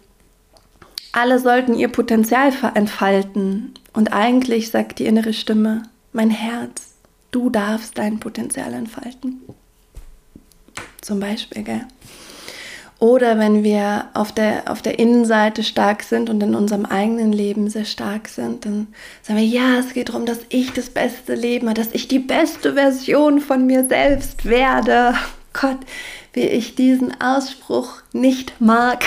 [1.11, 3.73] alle sollten ihr Potenzial entfalten.
[3.93, 5.81] Und eigentlich sagt die innere Stimme,
[6.13, 6.93] mein Herz,
[7.31, 9.41] du darfst dein Potenzial entfalten.
[11.01, 11.87] Zum Beispiel, gell?
[12.99, 17.69] Oder wenn wir auf der, auf der Innenseite stark sind und in unserem eigenen Leben
[17.69, 18.87] sehr stark sind, dann
[19.21, 22.19] sagen wir, ja, es geht darum, dass ich das beste Leben habe, dass ich die
[22.19, 25.13] beste Version von mir selbst werde.
[25.53, 25.79] Gott,
[26.33, 29.03] wie ich diesen Ausspruch nicht mag.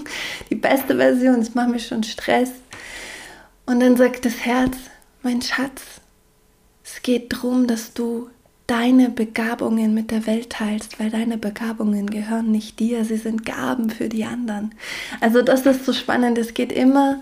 [0.50, 2.50] Die beste Version, das macht mir schon Stress.
[3.64, 4.76] Und dann sagt das Herz,
[5.22, 5.82] mein Schatz,
[6.84, 8.28] es geht darum, dass du
[8.66, 13.90] deine Begabungen mit der Welt teilst, weil deine Begabungen gehören nicht dir, sie sind Gaben
[13.90, 14.74] für die anderen.
[15.20, 17.20] Also das ist so spannend, es geht immer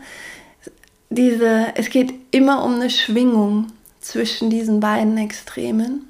[1.11, 3.69] diese es geht immer um eine Schwingung
[4.01, 6.09] zwischen diesen beiden Extremen.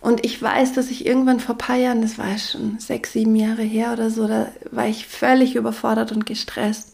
[0.00, 3.34] Und ich weiß, dass ich irgendwann vor ein paar Jahren, das war schon sechs, sieben
[3.36, 6.92] Jahre her oder so, da war ich völlig überfordert und gestresst.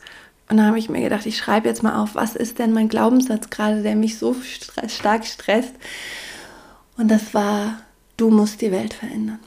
[0.48, 2.88] Und da habe ich mir gedacht, ich schreibe jetzt mal auf, was ist denn mein
[2.88, 4.36] Glaubenssatz gerade, der mich so
[4.86, 5.74] stark stresst.
[7.00, 7.78] Und das war,
[8.18, 9.38] du musst die Welt verändern.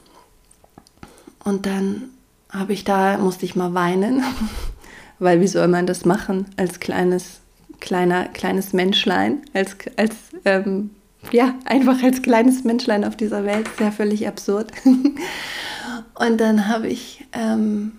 [1.44, 2.10] Und dann
[2.50, 4.24] habe ich da, musste ich mal weinen,
[5.20, 7.42] weil wie soll man das machen als kleines,
[7.78, 10.90] kleiner, kleines Menschlein, als, als ähm,
[11.30, 14.72] ja, einfach als kleines Menschlein auf dieser Welt, ist ja völlig absurd.
[16.18, 17.92] Und dann habe ich ähm,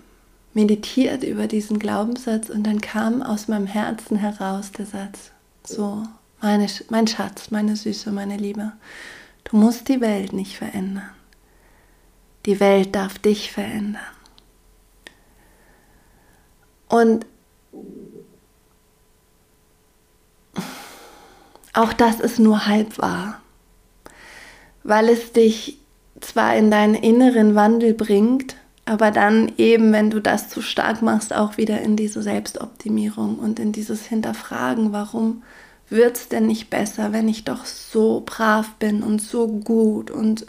[0.52, 2.50] meditiert über diesen Glaubenssatz.
[2.50, 5.30] Und dann kam aus meinem Herzen heraus der Satz,
[5.64, 6.02] so,
[6.42, 8.72] meine, mein Schatz, meine Süße, meine Liebe,
[9.46, 11.10] du musst die Welt nicht verändern.
[12.44, 14.02] Die Welt darf dich verändern.
[16.88, 17.26] Und
[21.72, 23.40] auch das ist nur halb wahr,
[24.82, 25.78] weil es dich
[26.20, 31.34] zwar in deinen inneren Wandel bringt, aber dann eben, wenn du das zu stark machst,
[31.34, 35.42] auch wieder in diese Selbstoptimierung und in dieses Hinterfragen, warum
[35.88, 40.46] wird es denn nicht besser, wenn ich doch so brav bin und so gut und,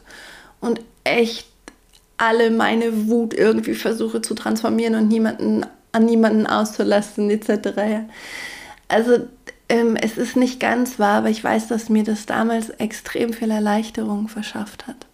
[0.59, 1.47] und echt
[2.17, 8.07] alle meine Wut irgendwie versuche zu transformieren und niemanden an niemanden auszulassen, etc.
[8.87, 9.27] Also
[9.69, 13.51] ähm, es ist nicht ganz wahr, aber ich weiß, dass mir das damals extrem viel
[13.51, 15.07] Erleichterung verschafft hat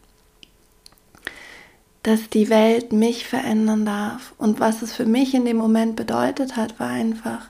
[2.03, 4.33] dass die Welt mich verändern darf.
[4.37, 7.47] Und was es für mich in dem Moment bedeutet hat, war einfach,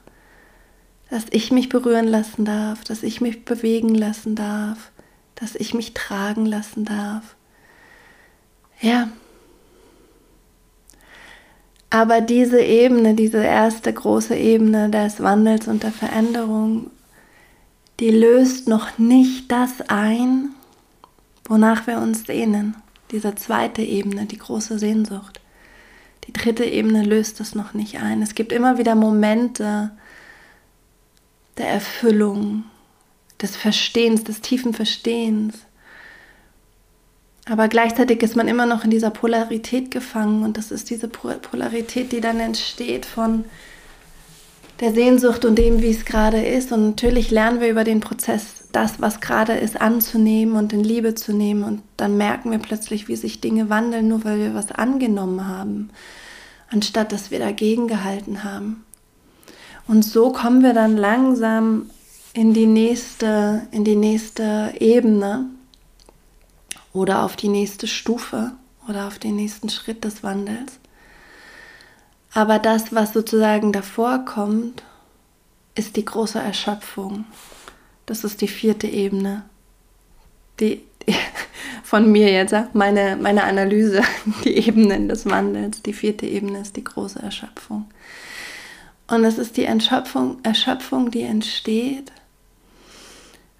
[1.13, 4.89] dass ich mich berühren lassen darf, dass ich mich bewegen lassen darf,
[5.35, 7.35] dass ich mich tragen lassen darf.
[8.81, 9.09] Ja.
[11.91, 16.89] Aber diese Ebene, diese erste große Ebene des Wandels und der Veränderung,
[17.99, 20.49] die löst noch nicht das ein,
[21.47, 22.73] wonach wir uns sehnen
[23.11, 25.39] diese zweite Ebene, die große Sehnsucht.
[26.25, 28.23] Die dritte Ebene löst es noch nicht ein.
[28.23, 29.91] Es gibt immer wieder Momente
[31.57, 32.63] der Erfüllung,
[33.41, 35.59] des Verstehens, des tiefen Verstehens.
[37.45, 42.11] Aber gleichzeitig ist man immer noch in dieser Polarität gefangen und das ist diese Polarität,
[42.13, 43.43] die dann entsteht von
[44.79, 46.71] der Sehnsucht und dem, wie es gerade ist.
[46.71, 51.15] Und natürlich lernen wir über den Prozess das, was gerade ist, anzunehmen und in Liebe
[51.15, 51.63] zu nehmen.
[51.63, 55.89] Und dann merken wir plötzlich, wie sich Dinge wandeln, nur weil wir was angenommen haben,
[56.69, 58.82] anstatt dass wir dagegen gehalten haben.
[59.87, 61.89] Und so kommen wir dann langsam
[62.33, 65.45] in die nächste, in die nächste Ebene
[66.93, 68.53] oder auf die nächste Stufe
[68.87, 70.79] oder auf den nächsten Schritt des Wandels.
[72.33, 74.83] Aber das, was sozusagen davor kommt,
[75.75, 77.25] ist die große Erschöpfung.
[78.05, 79.43] Das ist die vierte Ebene.
[80.59, 81.15] Die, die,
[81.83, 84.01] von mir jetzt, meine, meine Analyse,
[84.43, 85.83] die Ebenen des Wandels.
[85.83, 87.85] Die vierte Ebene ist die große Erschöpfung.
[89.07, 92.11] Und es ist die Erschöpfung, Erschöpfung, die entsteht,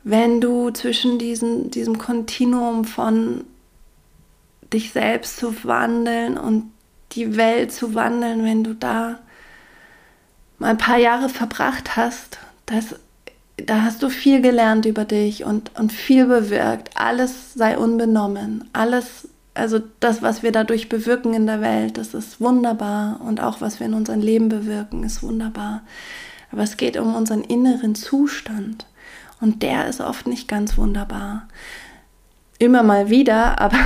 [0.04, 3.46] wenn du zwischen diesen, diesem Kontinuum von
[4.72, 6.72] dich selbst zu wandeln und
[7.14, 9.20] die Welt zu wandeln, wenn du da
[10.60, 12.96] mal ein paar Jahre verbracht hast, das
[13.58, 16.90] da hast du viel gelernt über dich und, und viel bewirkt.
[16.96, 18.68] Alles sei unbenommen.
[18.74, 23.62] Alles also das, was wir dadurch bewirken in der Welt, das ist wunderbar und auch
[23.62, 25.82] was wir in unserem Leben bewirken, ist wunderbar.
[26.52, 28.86] Aber es geht um unseren inneren Zustand
[29.42, 31.48] und der ist oft nicht ganz wunderbar.
[32.60, 33.78] Immer mal wieder, aber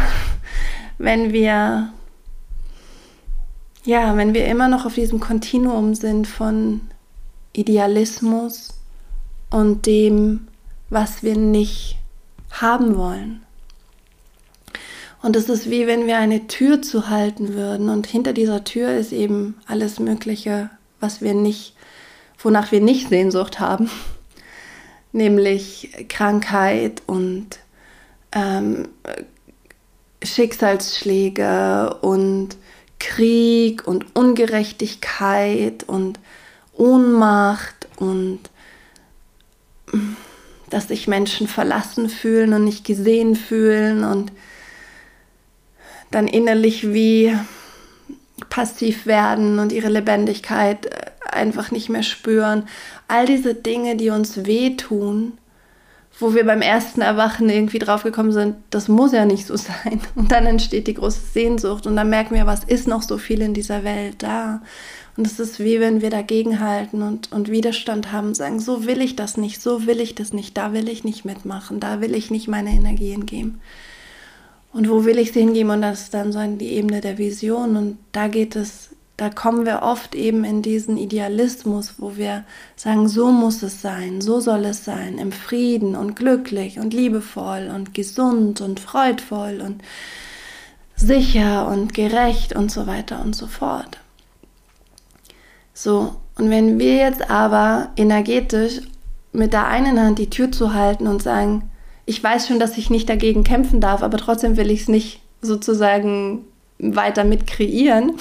[0.98, 1.90] wenn wir
[3.84, 6.82] ja, wenn wir immer noch auf diesem Kontinuum sind von
[7.54, 8.78] Idealismus
[9.50, 10.48] und dem,
[10.90, 11.98] was wir nicht
[12.52, 13.47] haben wollen.
[15.28, 18.94] Und es ist wie wenn wir eine Tür zu halten würden und hinter dieser Tür
[18.94, 20.70] ist eben alles Mögliche,
[21.02, 21.76] was wir nicht,
[22.42, 23.90] wonach wir nicht Sehnsucht haben,
[25.12, 27.60] nämlich Krankheit und
[28.32, 28.88] ähm,
[30.24, 32.56] Schicksalsschläge und
[32.98, 36.22] Krieg und Ungerechtigkeit und
[36.72, 38.40] Ohnmacht und
[40.70, 44.32] dass sich Menschen verlassen fühlen und nicht gesehen fühlen und
[46.12, 47.34] dann innerlich wie
[48.50, 50.90] passiv werden und ihre Lebendigkeit
[51.32, 52.68] einfach nicht mehr spüren.
[53.08, 55.34] All diese Dinge, die uns wehtun,
[56.20, 60.02] wo wir beim ersten Erwachen irgendwie draufgekommen sind, das muss ja nicht so sein.
[60.16, 63.42] Und dann entsteht die große Sehnsucht und dann merken wir, was ist noch so viel
[63.42, 64.62] in dieser Welt da.
[65.16, 69.16] Und es ist wie wenn wir dagegenhalten und, und Widerstand haben, sagen, so will ich
[69.16, 72.30] das nicht, so will ich das nicht, da will ich nicht mitmachen, da will ich
[72.30, 73.60] nicht meine Energien geben.
[74.78, 75.72] Und wo will ich sie hingeben?
[75.72, 77.76] Und das ist dann so die Ebene der Vision.
[77.76, 82.44] Und da geht es da kommen wir oft eben in diesen Idealismus, wo wir
[82.76, 87.72] sagen, so muss es sein, so soll es sein, im Frieden und glücklich und liebevoll
[87.74, 89.82] und gesund und freudvoll und
[90.96, 93.98] sicher und gerecht und so weiter und so fort.
[95.74, 98.82] So, und wenn wir jetzt aber energetisch
[99.32, 101.72] mit der einen Hand die Tür zu halten und sagen,
[102.08, 105.22] ich weiß schon, dass ich nicht dagegen kämpfen darf, aber trotzdem will ich es nicht
[105.42, 106.46] sozusagen
[106.80, 108.14] weiter mit kreieren,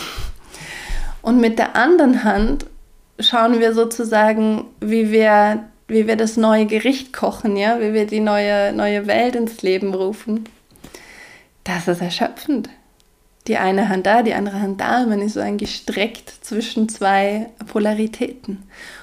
[1.27, 2.66] und mit der anderen Hand
[3.18, 8.20] schauen wir sozusagen, wie wir, wie wir das neue Gericht kochen, ja, wie wir die
[8.20, 10.49] neue, neue Welt ins Leben rufen.
[11.64, 12.68] Das ist erschöpfend.
[13.49, 17.49] Die eine Hand da, die andere Hand da, man ist so ein gestreckt zwischen zwei
[17.66, 18.62] Polaritäten.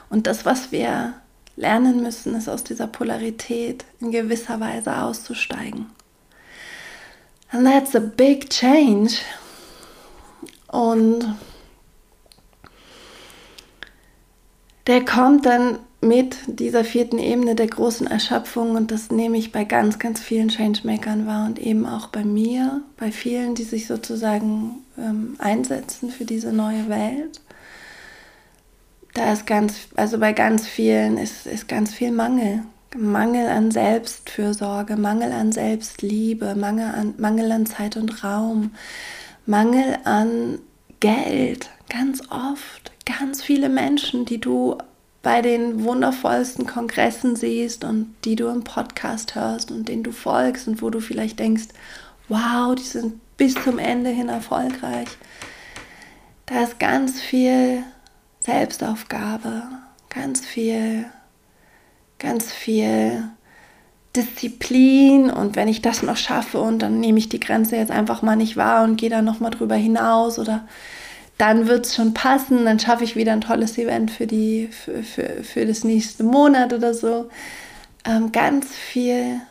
[0.10, 1.15] Und das, was wir
[1.56, 5.88] lernen müssen, ist aus dieser Polarität in gewisser Weise auszusteigen.
[7.52, 9.20] And that's a big change.
[10.68, 11.36] Und
[14.88, 19.63] der kommt dann mit dieser vierten Ebene der großen Erschöpfung und das nehme ich bei
[19.63, 24.84] ganz, ganz vielen Changemakern wahr und eben auch bei mir, bei vielen, die sich sozusagen
[24.98, 27.39] ähm, einsetzen für diese neue Welt.
[29.13, 32.63] Da ist ganz, also bei ganz vielen ist, ist ganz viel Mangel.
[32.95, 38.71] Mangel an Selbstfürsorge, Mangel an Selbstliebe, Mangel an, Mangel an Zeit und Raum,
[39.45, 40.60] Mangel an
[40.99, 44.78] Geld, ganz oft ganz viele Menschen, die du
[45.21, 50.67] bei den wundervollsten Kongressen siehst und die du im Podcast hörst und denen du folgst
[50.67, 51.69] und wo du vielleicht denkst,
[52.28, 55.08] wow, die sind bis zum Ende hin erfolgreich.
[56.45, 57.84] Da ist ganz viel
[58.43, 59.63] Selbstaufgabe,
[60.10, 61.06] ganz viel,
[62.19, 63.23] ganz viel
[64.15, 68.21] Disziplin und wenn ich das noch schaffe und dann nehme ich die Grenze jetzt einfach
[68.21, 70.67] mal nicht wahr und gehe da noch mal drüber hinaus oder
[71.38, 75.03] dann wird es schon passen, dann schaffe ich wieder ein tolles Event für, die, für,
[75.03, 77.29] für, für das nächste Monat oder so.
[78.06, 79.41] Ähm, ganz viel,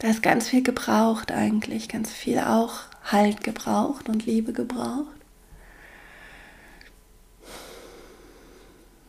[0.00, 5.13] da ist ganz viel gebraucht eigentlich, ganz viel auch Halt gebraucht und Liebe gebraucht.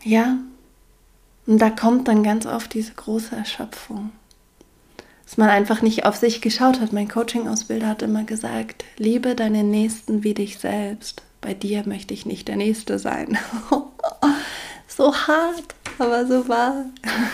[0.06, 0.38] Ja,
[1.48, 4.12] und da kommt dann ganz oft diese große Erschöpfung.
[5.26, 6.94] Dass man einfach nicht auf sich geschaut hat.
[6.94, 12.26] Mein Coaching-Ausbilder hat immer gesagt, liebe deinen Nächsten wie dich selbst bei dir möchte ich
[12.26, 13.38] nicht der Nächste sein.
[14.88, 16.86] so hart, aber so wahr.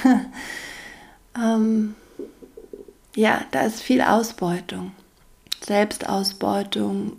[1.38, 1.96] ähm,
[3.16, 4.92] ja, da ist viel Ausbeutung,
[5.66, 7.14] Selbstausbeutung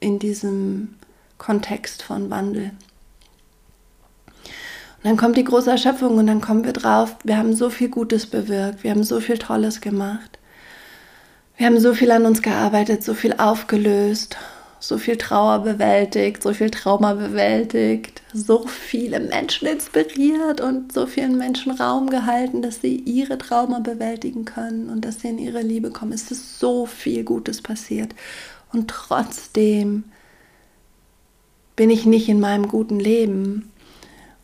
[0.00, 0.94] in diesem
[1.36, 2.70] Kontext von Wandel.
[4.98, 7.88] Und dann kommt die große Erschöpfung und dann kommen wir drauf, wir haben so viel
[7.88, 10.38] Gutes bewirkt, wir haben so viel Tolles gemacht.
[11.56, 14.36] Wir haben so viel an uns gearbeitet, so viel aufgelöst
[14.80, 21.36] so viel Trauer bewältigt, so viel Trauma bewältigt, so viele Menschen inspiriert und so vielen
[21.36, 25.90] Menschen Raum gehalten, dass sie ihre Trauma bewältigen können und dass sie in ihre Liebe
[25.90, 26.12] kommen.
[26.12, 28.14] Es ist so viel Gutes passiert.
[28.72, 30.04] Und trotzdem
[31.74, 33.70] bin ich nicht in meinem guten Leben.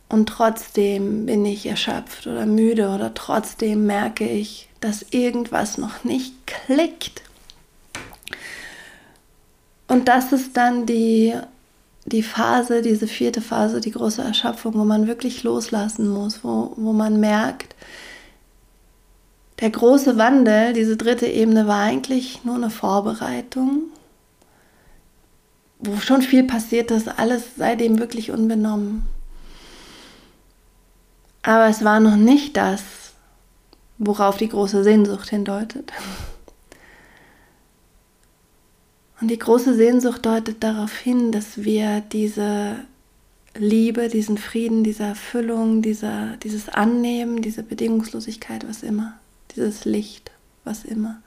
[0.07, 6.33] Und trotzdem bin ich erschöpft oder müde oder trotzdem merke ich, dass irgendwas noch nicht
[6.45, 7.23] klickt
[9.87, 11.33] und das ist dann die,
[12.05, 16.93] die Phase, diese vierte Phase, die große Erschöpfung, wo man wirklich loslassen muss, wo, wo
[16.93, 17.75] man merkt,
[19.59, 23.83] der große Wandel, diese dritte Ebene, war eigentlich nur eine Vorbereitung,
[25.79, 29.05] wo schon viel passiert ist, alles seitdem wirklich unbenommen.
[31.45, 32.81] Aber es war noch nicht das,
[33.99, 35.93] worauf die große Sehnsucht hindeutet.
[39.21, 42.77] Und die große Sehnsucht deutet darauf hin, dass wir diese
[43.55, 49.13] Liebe, diesen Frieden, diese Erfüllung, dieser, dieses Annehmen, diese Bedingungslosigkeit, was immer,
[49.55, 50.31] dieses Licht,
[50.63, 51.21] was immer,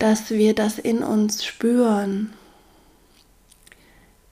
[0.00, 2.32] dass wir das in uns spüren,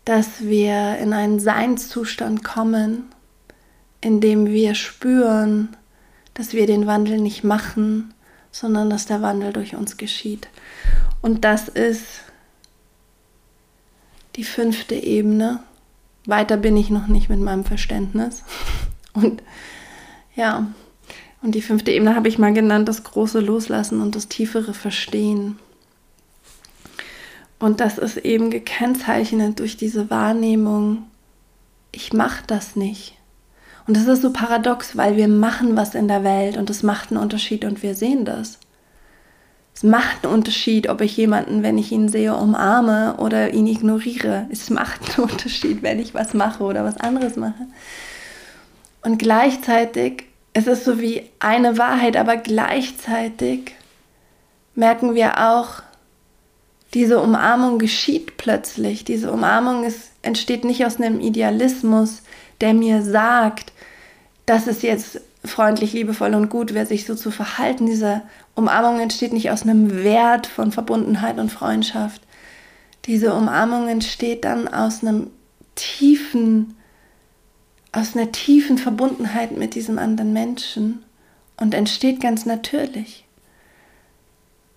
[0.05, 3.05] dass wir in einen Seinszustand kommen,
[4.01, 5.77] in dem wir spüren,
[6.35, 8.15] dass wir den Wandel nicht machen,
[8.51, 10.49] sondern dass der Wandel durch uns geschieht.
[11.21, 12.23] Und das ist
[14.37, 15.63] die fünfte Ebene.
[16.27, 18.43] Weiter bin ich noch nicht mit meinem Verständnis.
[19.13, 19.43] Und
[20.37, 20.69] ja,
[21.43, 25.59] und die fünfte Ebene habe ich mal genannt, das große Loslassen und das tiefere Verstehen.
[27.59, 31.05] Und das ist eben gekennzeichnet durch diese Wahrnehmung,
[31.93, 33.17] ich mache das nicht.
[33.91, 37.11] Und das ist so paradox, weil wir machen was in der Welt und es macht
[37.11, 38.61] einen Unterschied und wir sehen das.
[39.75, 44.47] Es macht einen Unterschied, ob ich jemanden, wenn ich ihn sehe, umarme oder ihn ignoriere.
[44.49, 47.67] Es macht einen Unterschied, wenn ich was mache oder was anderes mache.
[49.03, 50.23] Und gleichzeitig,
[50.53, 53.75] es ist so wie eine Wahrheit, aber gleichzeitig
[54.77, 55.83] merken wir auch,
[56.95, 59.05] diese Umarmung geschieht plötzlich.
[59.05, 62.23] Diese Umarmung ist, entsteht nicht aus einem Idealismus,
[62.61, 63.73] der mir sagt,
[64.51, 67.87] das ist jetzt freundlich, liebevoll und gut wer sich so zu verhalten.
[67.87, 68.23] Diese
[68.57, 72.21] Umarmung entsteht nicht aus einem Wert von Verbundenheit und Freundschaft.
[73.05, 75.31] Diese Umarmung entsteht dann aus einem
[75.77, 76.75] tiefen,
[77.93, 81.05] aus einer tiefen Verbundenheit mit diesem anderen Menschen
[81.57, 83.25] und entsteht ganz natürlich.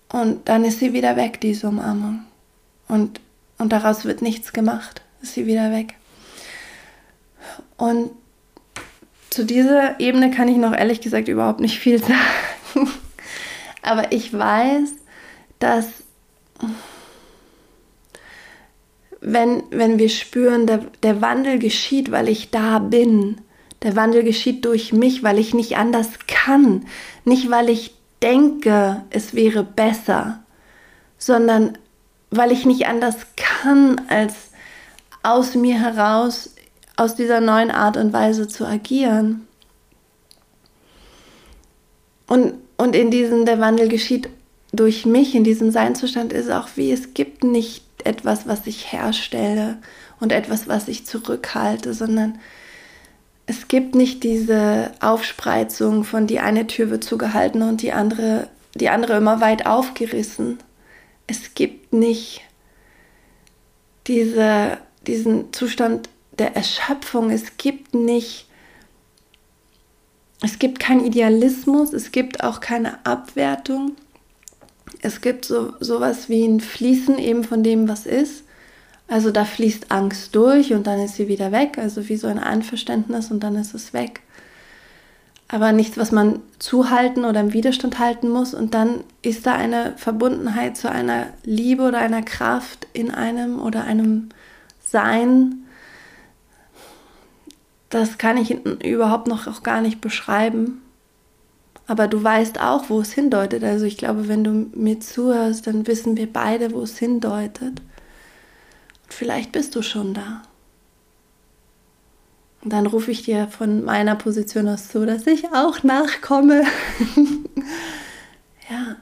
[0.08, 2.20] Und dann ist sie wieder weg, diese Umarmung.
[2.86, 3.20] Und,
[3.58, 5.94] und daraus wird nichts gemacht, ist sie wieder weg.
[7.76, 8.12] Und
[9.34, 12.88] zu dieser Ebene kann ich noch ehrlich gesagt überhaupt nicht viel sagen.
[13.82, 14.94] Aber ich weiß,
[15.58, 15.86] dass
[19.20, 23.40] wenn, wenn wir spüren, der, der Wandel geschieht, weil ich da bin,
[23.82, 26.86] der Wandel geschieht durch mich, weil ich nicht anders kann,
[27.24, 30.44] nicht weil ich denke, es wäre besser,
[31.18, 31.76] sondern
[32.30, 34.34] weil ich nicht anders kann, als
[35.24, 36.53] aus mir heraus
[36.96, 39.46] aus dieser neuen Art und Weise zu agieren.
[42.26, 44.28] Und, und in diesem, der Wandel geschieht
[44.72, 49.78] durch mich, in diesem Seinzustand ist auch wie, es gibt nicht etwas, was ich herstelle
[50.20, 52.38] und etwas, was ich zurückhalte, sondern
[53.46, 58.88] es gibt nicht diese Aufspreizung von die eine Tür wird zugehalten und die andere, die
[58.88, 60.58] andere immer weit aufgerissen.
[61.26, 62.40] Es gibt nicht
[64.06, 66.08] diese, diesen Zustand
[66.38, 67.30] der Erschöpfung.
[67.30, 68.46] Es gibt nicht,
[70.42, 73.92] es gibt keinen Idealismus, es gibt auch keine Abwertung.
[75.00, 78.44] Es gibt so sowas wie ein Fließen eben von dem, was ist.
[79.06, 82.38] Also da fließt Angst durch und dann ist sie wieder weg, also wie so ein
[82.38, 84.20] Einverständnis und dann ist es weg.
[85.46, 88.54] Aber nichts, was man zuhalten oder im Widerstand halten muss.
[88.54, 93.84] Und dann ist da eine Verbundenheit zu einer Liebe oder einer Kraft in einem oder
[93.84, 94.30] einem
[94.82, 95.63] Sein,
[97.94, 98.50] das kann ich
[98.84, 100.82] überhaupt noch auch gar nicht beschreiben.
[101.86, 103.62] Aber du weißt auch, wo es hindeutet.
[103.62, 107.80] Also ich glaube, wenn du mir zuhörst, dann wissen wir beide, wo es hindeutet.
[109.04, 110.42] Und vielleicht bist du schon da.
[112.62, 116.64] Und dann rufe ich dir von meiner Position aus zu, dass ich auch nachkomme.
[118.70, 118.96] ja.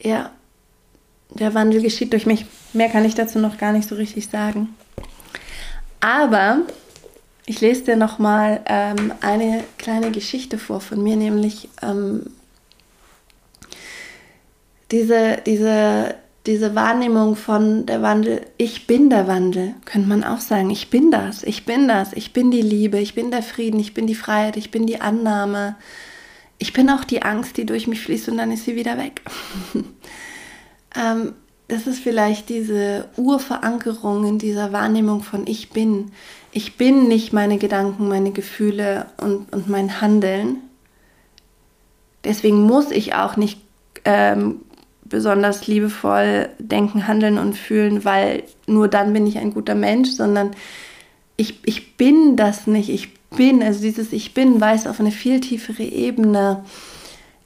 [0.00, 0.32] Ja.
[1.30, 2.46] Der Wandel geschieht durch mich.
[2.72, 4.74] Mehr kann ich dazu noch gar nicht so richtig sagen.
[6.00, 6.62] Aber
[7.46, 12.26] ich lese dir noch mal ähm, eine kleine Geschichte vor von mir, nämlich ähm,
[14.90, 16.14] diese, diese,
[16.46, 21.10] diese Wahrnehmung von der Wandel, ich bin der Wandel, könnte man auch sagen, ich bin
[21.10, 24.14] das, ich bin das, ich bin die Liebe, ich bin der Frieden, ich bin die
[24.14, 25.76] Freiheit, ich bin die Annahme,
[26.58, 29.22] ich bin auch die Angst, die durch mich fließt und dann ist sie wieder weg.
[30.96, 31.34] ähm,
[31.68, 36.12] das ist vielleicht diese Urverankerung in dieser Wahrnehmung von ich bin.
[36.50, 40.56] Ich bin nicht meine Gedanken, meine Gefühle und, und mein Handeln.
[42.24, 43.60] Deswegen muss ich auch nicht
[44.06, 44.62] ähm,
[45.04, 50.52] besonders liebevoll denken, handeln und fühlen, weil nur dann bin ich ein guter Mensch, sondern
[51.36, 52.88] ich, ich bin das nicht.
[52.88, 56.64] Ich bin, also dieses Ich bin weist auf eine viel tiefere Ebene,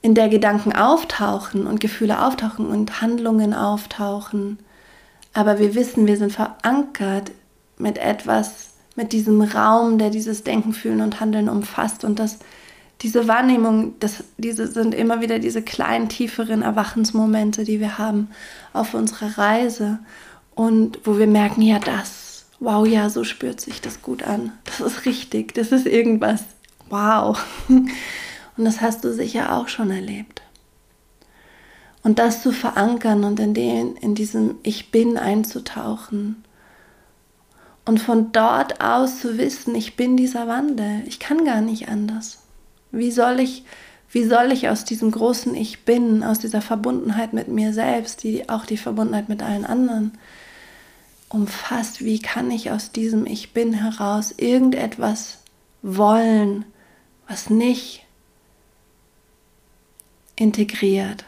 [0.03, 4.59] in der Gedanken auftauchen und Gefühle auftauchen und Handlungen auftauchen.
[5.33, 7.31] Aber wir wissen, wir sind verankert
[7.77, 12.03] mit etwas, mit diesem Raum, der dieses Denken, Fühlen und Handeln umfasst.
[12.03, 12.39] Und das,
[13.01, 18.29] diese Wahrnehmung, das, diese sind immer wieder diese kleinen, tieferen Erwachensmomente, die wir haben
[18.73, 19.99] auf unserer Reise.
[20.53, 24.51] Und wo wir merken, ja, das, wow, ja, so spürt sich das gut an.
[24.65, 26.43] Das ist richtig, das ist irgendwas.
[26.89, 27.41] Wow.
[28.57, 30.41] Und das hast du sicher auch schon erlebt.
[32.03, 36.43] Und das zu verankern und in, den, in diesem Ich bin einzutauchen.
[37.85, 41.03] Und von dort aus zu wissen, ich bin dieser Wandel.
[41.05, 42.39] Ich kann gar nicht anders.
[42.91, 43.63] Wie soll ich,
[44.11, 48.49] wie soll ich aus diesem großen Ich bin, aus dieser Verbundenheit mit mir selbst, die
[48.49, 50.17] auch die Verbundenheit mit allen anderen
[51.29, 55.39] umfasst, wie kann ich aus diesem Ich bin heraus irgendetwas
[55.81, 56.65] wollen,
[57.27, 58.05] was nicht
[60.35, 61.25] integriert,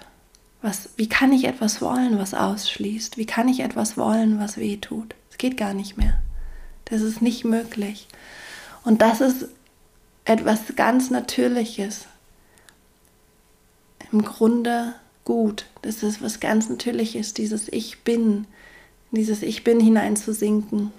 [0.61, 3.17] was, wie kann ich etwas wollen, was ausschließt?
[3.17, 5.13] Wie kann ich etwas wollen, was weh tut?
[5.29, 6.19] Es geht gar nicht mehr.
[6.85, 8.07] Das ist nicht möglich.
[8.83, 9.47] Und das ist
[10.23, 12.05] etwas ganz Natürliches.
[14.11, 15.65] Im Grunde gut.
[15.81, 18.47] Das ist was ganz Natürliches, dieses Ich bin,
[19.11, 20.91] dieses Ich bin hineinzusinken.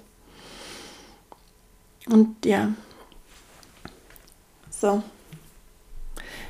[2.07, 2.73] Und ja,
[4.69, 5.03] so.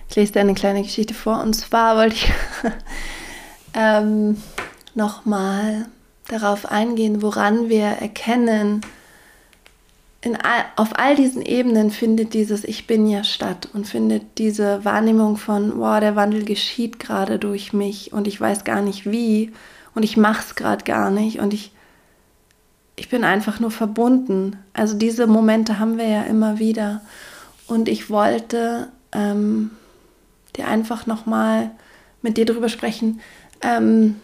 [0.10, 1.42] Ich lese dir eine kleine Geschichte vor.
[1.42, 2.32] Und zwar wollte ich
[3.74, 4.42] ähm,
[4.96, 5.88] nochmal
[6.28, 8.82] darauf eingehen, woran wir erkennen,
[10.44, 15.38] all, auf all diesen Ebenen findet dieses Ich bin ja statt und findet diese Wahrnehmung
[15.38, 19.52] von, wow, der Wandel geschieht gerade durch mich und ich weiß gar nicht wie
[19.96, 21.72] und ich mache es gerade gar nicht und ich,
[22.96, 24.58] ich bin einfach nur verbunden.
[24.74, 27.02] Also diese Momente haben wir ja immer wieder
[27.68, 29.72] und ich wollte ähm,
[30.58, 31.72] dir einfach nochmal
[32.22, 33.22] mit dir darüber sprechen,
[33.62, 34.16] ähm,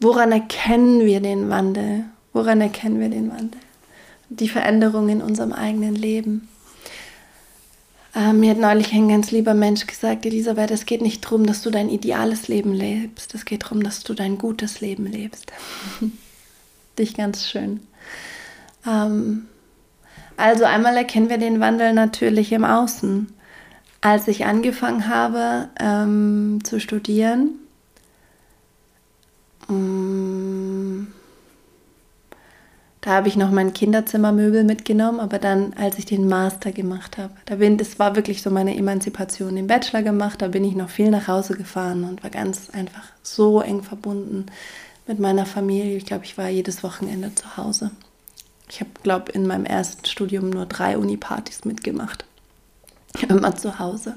[0.00, 2.04] woran erkennen wir den Wandel?
[2.32, 3.60] Woran erkennen wir den Wandel?
[4.28, 6.48] Die Veränderung in unserem eigenen Leben.
[8.16, 11.62] Ähm, mir hat neulich ein ganz lieber Mensch gesagt, Elisabeth, es geht nicht darum, dass
[11.62, 13.34] du dein ideales Leben lebst.
[13.34, 15.52] Es geht darum, dass du dein gutes Leben lebst.
[16.98, 17.80] Dich ganz schön.
[18.86, 19.46] Ähm,
[20.36, 23.32] also einmal erkennen wir den Wandel natürlich im Außen.
[24.04, 27.52] Als ich angefangen habe ähm, zu studieren,
[29.66, 31.06] mm,
[33.00, 37.32] da habe ich noch mein Kinderzimmermöbel mitgenommen, aber dann, als ich den Master gemacht habe,
[37.46, 39.56] da bin, das war wirklich so meine Emanzipation.
[39.56, 43.04] Den Bachelor gemacht, da bin ich noch viel nach Hause gefahren und war ganz einfach
[43.22, 44.44] so eng verbunden
[45.06, 45.96] mit meiner Familie.
[45.96, 47.90] Ich glaube, ich war jedes Wochenende zu Hause.
[48.68, 52.26] Ich habe, glaube in meinem ersten Studium nur drei Uni-Partys mitgemacht
[53.28, 54.14] immer zu Hause.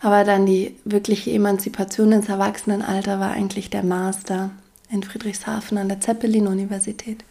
[0.00, 4.50] Aber dann die wirkliche Emanzipation ins Erwachsenenalter war eigentlich der Master
[4.90, 7.24] in Friedrichshafen an der Zeppelin-Universität.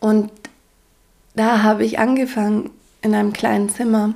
[0.00, 0.30] Und
[1.34, 2.70] da habe ich angefangen
[3.02, 4.14] in einem kleinen Zimmer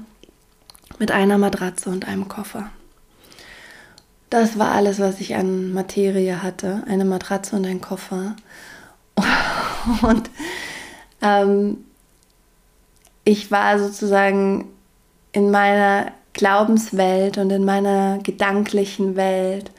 [0.98, 2.70] mit einer Matratze und einem Koffer.
[4.30, 6.82] Das war alles, was ich an Materie hatte.
[6.88, 8.34] Eine Matratze und ein Koffer.
[10.02, 10.28] Und
[11.22, 11.84] ähm,
[13.24, 14.73] ich war sozusagen
[15.34, 19.70] in meiner Glaubenswelt und in meiner gedanklichen Welt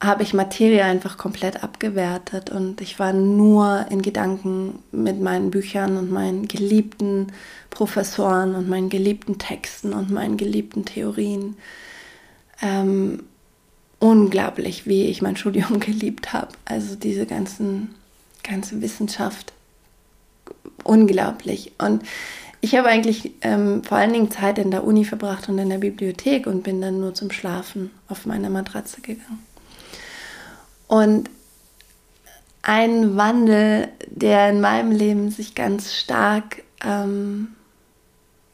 [0.00, 5.96] habe ich Materie einfach komplett abgewertet und ich war nur in Gedanken mit meinen Büchern
[5.96, 7.32] und meinen geliebten
[7.70, 11.56] Professoren und meinen geliebten Texten und meinen geliebten Theorien.
[12.60, 13.22] Ähm,
[13.98, 16.48] unglaublich, wie ich mein Studium geliebt habe.
[16.64, 17.94] Also diese ganzen,
[18.42, 19.52] ganze Wissenschaft,
[20.84, 21.72] unglaublich.
[21.78, 22.02] Und
[22.64, 25.78] ich habe eigentlich ähm, vor allen Dingen Zeit in der Uni verbracht und in der
[25.78, 29.44] Bibliothek und bin dann nur zum Schlafen auf meine Matratze gegangen.
[30.86, 31.28] Und
[32.62, 37.48] ein Wandel, der in meinem Leben sich ganz stark ähm,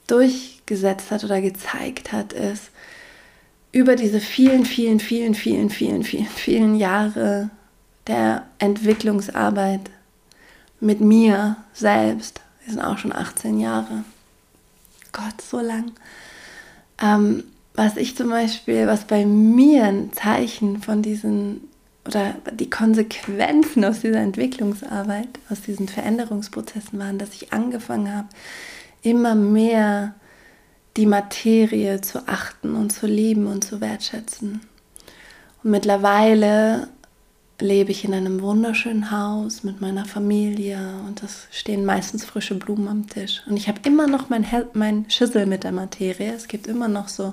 [0.06, 2.70] durchgesetzt hat oder gezeigt hat, ist
[3.72, 7.50] über diese vielen, vielen, vielen, vielen, vielen, vielen, vielen Jahre
[8.06, 9.90] der Entwicklungsarbeit
[10.80, 14.04] mit mir selbst wir sind auch schon 18 Jahre.
[15.12, 15.92] Gott, so lang.
[17.02, 17.44] Ähm,
[17.74, 21.62] was ich zum Beispiel, was bei mir ein Zeichen von diesen
[22.04, 28.28] oder die Konsequenzen aus dieser Entwicklungsarbeit, aus diesen Veränderungsprozessen waren, dass ich angefangen habe,
[29.02, 30.14] immer mehr
[30.98, 34.60] die Materie zu achten und zu lieben und zu wertschätzen.
[35.62, 36.88] Und mittlerweile
[37.60, 42.88] lebe ich in einem wunderschönen Haus mit meiner Familie und es stehen meistens frische Blumen
[42.88, 43.42] am Tisch.
[43.48, 46.32] Und ich habe immer noch mein, mein Schüssel mit der Materie.
[46.32, 47.32] Es gibt immer noch so,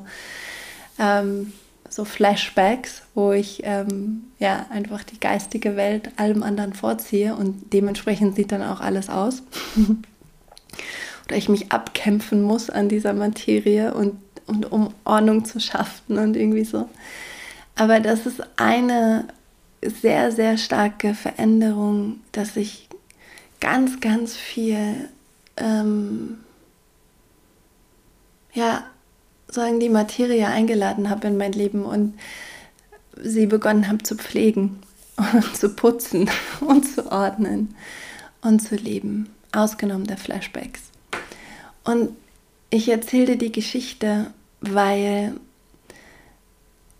[0.97, 1.53] ähm,
[1.89, 8.36] so Flashbacks, wo ich ähm, ja einfach die geistige Welt allem anderen vorziehe und dementsprechend
[8.36, 9.43] sieht dann auch alles aus.
[11.26, 14.17] Oder ich mich abkämpfen muss an dieser Materie und,
[14.47, 16.89] und um Ordnung zu schaffen und irgendwie so.
[17.76, 19.28] Aber das ist eine
[19.89, 22.88] sehr, sehr starke Veränderung, dass ich
[23.59, 25.09] ganz, ganz viel,
[25.57, 26.38] ähm,
[28.53, 28.83] ja,
[29.47, 32.17] sagen die Materie eingeladen habe in mein Leben und
[33.21, 34.79] sie begonnen habe zu pflegen
[35.33, 36.29] und zu putzen
[36.61, 37.75] und zu ordnen
[38.41, 40.81] und zu leben, ausgenommen der Flashbacks.
[41.83, 42.09] Und
[42.69, 45.33] ich erzählte die Geschichte, weil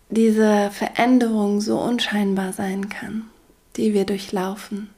[0.08, 3.24] diese Veränderung so unscheinbar sein kann,
[3.76, 4.90] die wir durchlaufen.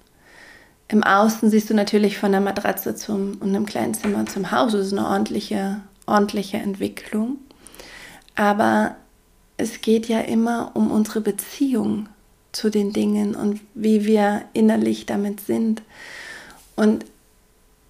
[0.88, 4.72] Im Außen siehst du natürlich von der Matratze zum und einem kleinen Zimmer zum Haus,
[4.72, 7.36] das ist eine ordentliche, ordentliche Entwicklung.
[8.34, 8.96] Aber
[9.56, 12.08] es geht ja immer um unsere Beziehung
[12.52, 15.82] zu den Dingen und wie wir innerlich damit sind.
[16.76, 17.04] Und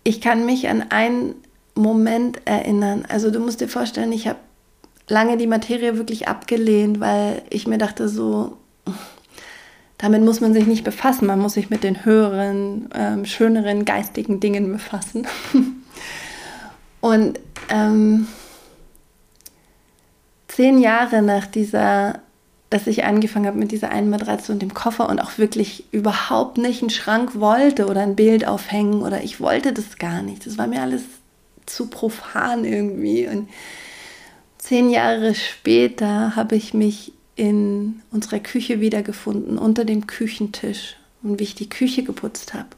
[0.03, 1.35] ich kann mich an einen
[1.75, 3.05] Moment erinnern.
[3.09, 4.39] Also du musst dir vorstellen, ich habe
[5.09, 8.57] lange die Materie wirklich abgelehnt, weil ich mir dachte, so,
[9.99, 11.27] damit muss man sich nicht befassen.
[11.27, 15.27] Man muss sich mit den höheren, ähm, schöneren geistigen Dingen befassen.
[17.01, 18.29] Und ähm,
[20.47, 22.21] zehn Jahre nach dieser,
[22.71, 26.59] dass ich angefangen habe mit dieser einen Matratze und dem Koffer und auch wirklich überhaupt
[26.59, 30.45] nicht einen Schrank wollte oder ein Bild aufhängen oder ich wollte das gar nicht.
[30.45, 31.03] Das war mir alles
[31.67, 33.29] zu profan irgendwie.
[33.29, 33.49] Und
[34.69, 41.45] Zehn Jahre später habe ich mich in unserer Küche wiedergefunden, unter dem Küchentisch und wie
[41.45, 42.69] ich die Küche geputzt habe.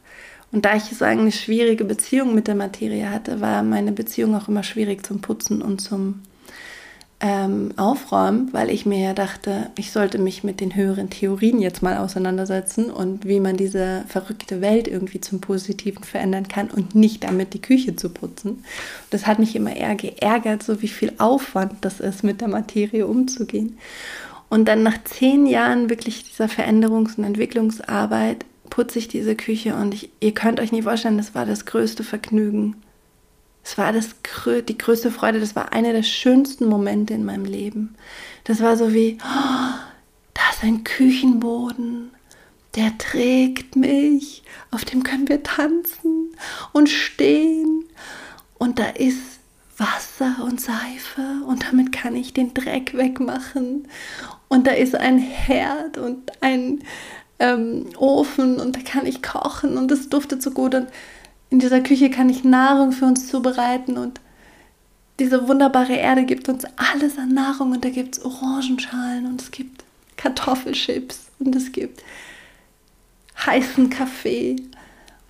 [0.53, 4.47] Und da ich so eine schwierige Beziehung mit der Materie hatte, war meine Beziehung auch
[4.47, 6.23] immer schwierig zum Putzen und zum
[7.21, 11.83] ähm, aufräumen, weil ich mir ja dachte, ich sollte mich mit den höheren Theorien jetzt
[11.83, 17.25] mal auseinandersetzen und wie man diese verrückte Welt irgendwie zum Positiven verändern kann und nicht
[17.25, 18.65] damit die Küche zu putzen.
[19.11, 23.07] Das hat mich immer eher geärgert, so wie viel Aufwand das ist, mit der Materie
[23.07, 23.79] umzugehen.
[24.49, 29.93] Und dann nach zehn Jahren wirklich dieser Veränderungs- und Entwicklungsarbeit putze ich diese Küche und
[29.93, 32.77] ich, ihr könnt euch nicht vorstellen, das war das größte Vergnügen
[33.63, 34.15] es war das,
[34.69, 37.95] die größte Freude, das war einer der schönsten Momente in meinem Leben.
[38.45, 39.75] Das war so wie, oh,
[40.35, 42.11] da ist ein Küchenboden,
[42.75, 46.31] der trägt mich, auf dem können wir tanzen
[46.73, 47.85] und stehen.
[48.59, 49.41] Und da ist
[49.77, 53.89] Wasser und Seife und damit kann ich den Dreck wegmachen.
[54.49, 56.81] Und da ist ein Herd und ein
[57.39, 60.75] ähm, Ofen und da kann ich kochen und es duftet so gut.
[60.75, 60.89] Und
[61.51, 64.21] in dieser Küche kann ich Nahrung für uns zubereiten und
[65.19, 69.51] diese wunderbare Erde gibt uns alles an Nahrung und da gibt es Orangenschalen und es
[69.51, 69.85] gibt
[70.17, 72.03] Kartoffelchips und es gibt
[73.45, 74.57] heißen Kaffee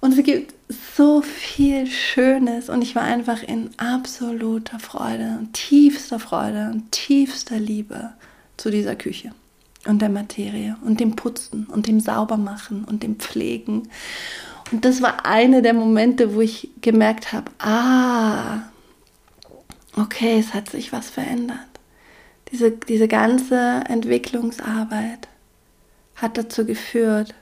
[0.00, 0.54] und es gibt
[0.96, 7.58] so viel Schönes und ich war einfach in absoluter Freude und tiefster Freude und tiefster
[7.58, 8.12] Liebe
[8.56, 9.32] zu dieser Küche
[9.86, 13.88] und der Materie und dem Putzen und dem Saubermachen und dem Pflegen
[14.70, 18.62] und das war eine der Momente, wo ich gemerkt habe, ah,
[19.96, 21.58] okay, es hat sich was verändert.
[22.52, 25.28] Diese, diese ganze Entwicklungsarbeit
[26.16, 27.34] hat dazu geführt,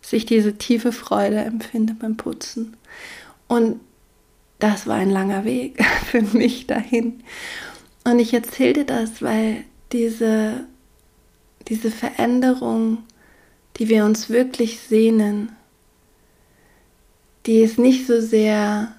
[0.00, 2.76] dass ich diese tiefe Freude empfinde beim Putzen.
[3.48, 3.80] Und
[4.58, 7.22] das war ein langer Weg für mich dahin.
[8.04, 10.66] Und ich erzählte das, weil diese,
[11.68, 12.98] diese Veränderung,
[13.76, 15.52] die wir uns wirklich sehnen,
[17.46, 18.92] die ist nicht so sehr,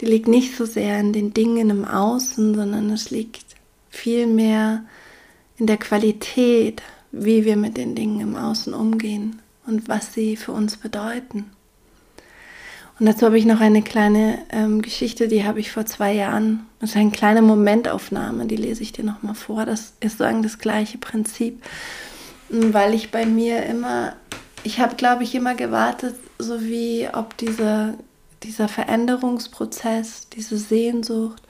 [0.00, 3.44] die liegt nicht so sehr in den Dingen im Außen, sondern es liegt
[3.90, 4.84] vielmehr
[5.56, 10.52] in der Qualität, wie wir mit den Dingen im Außen umgehen und was sie für
[10.52, 11.50] uns bedeuten.
[12.98, 16.66] Und dazu habe ich noch eine kleine ähm, Geschichte, die habe ich vor zwei Jahren.
[16.80, 19.64] Das ist eine kleine Momentaufnahme, die lese ich dir nochmal vor.
[19.64, 21.62] Das ist sozusagen das gleiche Prinzip,
[22.50, 24.16] weil ich bei mir immer
[24.64, 27.94] ich habe, glaube ich, immer gewartet, so wie ob diese,
[28.42, 31.42] dieser Veränderungsprozess, diese Sehnsucht,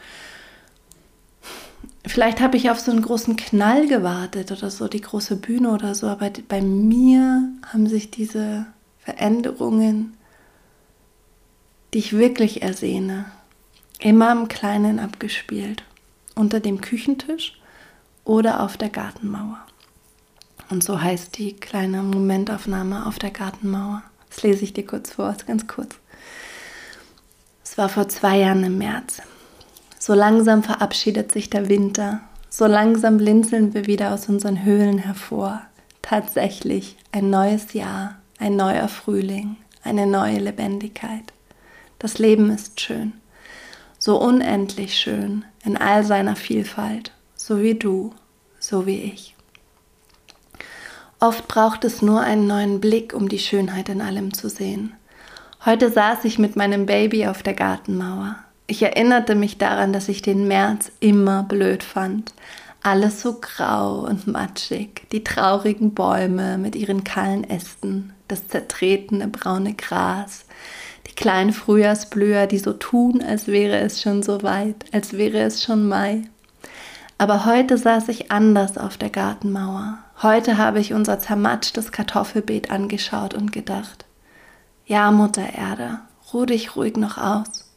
[2.06, 5.94] vielleicht habe ich auf so einen großen Knall gewartet oder so, die große Bühne oder
[5.94, 8.66] so, aber bei mir haben sich diese
[8.98, 10.16] Veränderungen,
[11.92, 13.26] die ich wirklich ersehne,
[13.98, 15.82] immer im Kleinen abgespielt.
[16.36, 17.61] Unter dem Küchentisch
[18.24, 19.58] oder auf der Gartenmauer.
[20.70, 24.02] Und so heißt die kleine Momentaufnahme auf der Gartenmauer.
[24.28, 25.96] Das lese ich dir kurz vor, ganz kurz.
[27.64, 29.20] Es war vor zwei Jahren im März.
[29.98, 32.20] So langsam verabschiedet sich der Winter.
[32.48, 35.60] So langsam blinzeln wir wieder aus unseren Höhlen hervor.
[36.02, 41.32] Tatsächlich ein neues Jahr, ein neuer Frühling, eine neue Lebendigkeit.
[41.98, 43.12] Das Leben ist schön,
[43.98, 48.14] so unendlich schön in all seiner Vielfalt, so wie du,
[48.58, 49.36] so wie ich.
[51.22, 54.94] Oft braucht es nur einen neuen Blick, um die Schönheit in allem zu sehen.
[55.66, 58.36] Heute saß ich mit meinem Baby auf der Gartenmauer.
[58.66, 62.32] Ich erinnerte mich daran, dass ich den März immer blöd fand.
[62.82, 69.74] Alles so grau und matschig, die traurigen Bäume mit ihren kahlen Ästen, das zertretene braune
[69.74, 70.46] Gras,
[71.06, 75.62] die kleinen Frühjahrsblüher, die so tun, als wäre es schon so weit, als wäre es
[75.62, 76.22] schon Mai.
[77.18, 79.98] Aber heute saß ich anders auf der Gartenmauer.
[80.22, 84.04] Heute habe ich unser zermatschtes Kartoffelbeet angeschaut und gedacht,
[84.84, 86.00] ja, Mutter Erde,
[86.34, 87.72] ruh dich ruhig noch aus.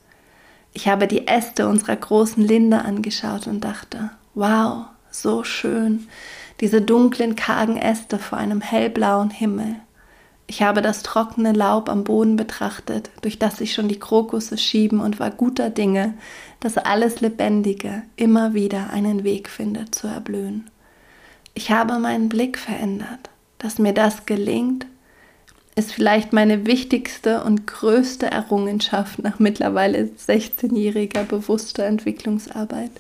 [0.74, 6.10] Ich habe die Äste unserer großen Linde angeschaut und dachte, wow, so schön,
[6.60, 9.78] diese dunklen, kargen Äste vor einem hellblauen Himmel.
[10.46, 15.00] Ich habe das trockene Laub am Boden betrachtet, durch das sich schon die Krokusse schieben
[15.00, 16.16] und war guter Dinge,
[16.60, 20.70] dass alles Lebendige immer wieder einen Weg findet zu erblühen.
[21.54, 23.30] Ich habe meinen Blick verändert.
[23.60, 24.86] Dass mir das gelingt,
[25.76, 32.92] ist vielleicht meine wichtigste und größte Errungenschaft nach mittlerweile 16-jähriger bewusster Entwicklungsarbeit,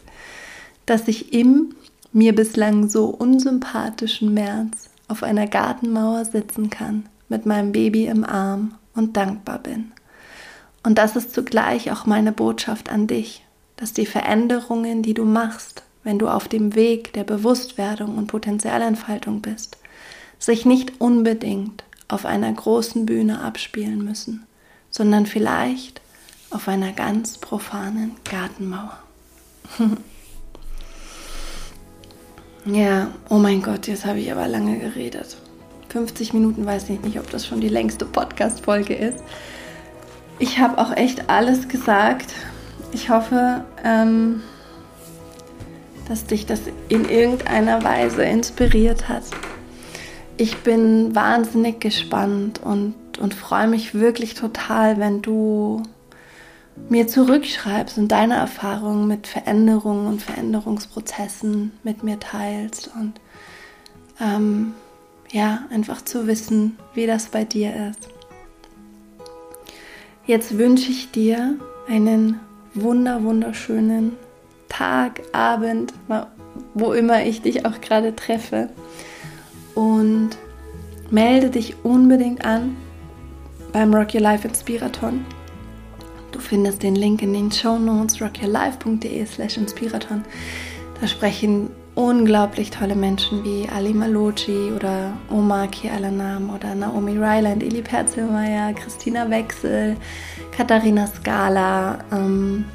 [0.86, 1.76] dass ich im
[2.14, 8.76] mir bislang so unsympathischen März auf einer Gartenmauer sitzen kann mit meinem Baby im Arm
[8.96, 9.92] und dankbar bin.
[10.84, 13.44] Und das ist zugleich auch meine Botschaft an dich,
[13.78, 19.42] dass die Veränderungen, die du machst, wenn du auf dem Weg der Bewusstwerdung und Potenzialentfaltung
[19.42, 19.78] bist,
[20.40, 24.46] sich nicht unbedingt auf einer großen Bühne abspielen müssen,
[24.90, 26.02] sondern vielleicht
[26.50, 28.98] auf einer ganz profanen Gartenmauer.
[32.66, 35.38] ja, oh mein Gott, jetzt habe ich aber lange geredet.
[35.90, 39.24] 50 Minuten, weiß ich nicht, ob das schon die längste Podcast-Folge ist.
[40.40, 42.34] Ich habe auch echt alles gesagt.
[42.92, 44.42] Ich hoffe, ähm,
[46.08, 49.24] dass dich das in irgendeiner Weise inspiriert hat.
[50.38, 55.84] Ich bin wahnsinnig gespannt und, und freue mich wirklich total, wenn du
[56.90, 63.14] mir zurückschreibst und deine Erfahrungen mit Veränderungen und Veränderungsprozessen mit mir teilst und
[64.20, 64.74] ähm,
[65.32, 68.10] ja, einfach zu wissen, wie das bei dir ist.
[70.26, 72.40] Jetzt wünsche ich dir einen
[72.74, 74.14] wunder wunderschönen
[74.74, 75.94] Tag, Abend,
[76.74, 78.70] wo immer ich dich auch gerade treffe.
[79.76, 80.32] Und
[81.12, 82.76] melde dich unbedingt an
[83.72, 85.26] beim Rock Your Life Inspiraton.
[86.32, 90.24] Du findest den Link in den Show Notes rockyourlife.de slash inspiraton.
[91.00, 97.84] Da sprechen unglaublich tolle Menschen wie Ali Maloji oder Omar Kialanam oder Naomi Ryland, Eli
[97.84, 99.96] Perzelmeier, Christina Wechsel,
[100.56, 102.66] Katharina Scala, ähm,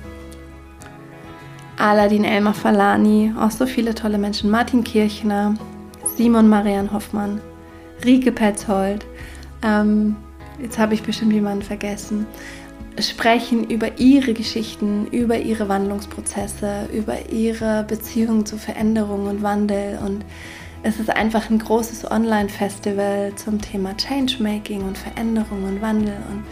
[1.78, 5.54] Aladin Elmar Falani, auch so viele tolle Menschen, Martin Kirchner,
[6.16, 7.40] Simon Marian Hoffmann,
[8.04, 9.06] Rike Petzold,
[9.62, 10.16] ähm,
[10.60, 12.26] jetzt habe ich bestimmt jemanden vergessen.
[13.00, 20.00] Sprechen über ihre Geschichten, über ihre Wandlungsprozesse, über ihre Beziehung zu Veränderung und Wandel.
[20.04, 20.24] Und
[20.82, 26.16] es ist einfach ein großes Online-Festival zum Thema Changemaking und Veränderung und Wandel.
[26.28, 26.42] Und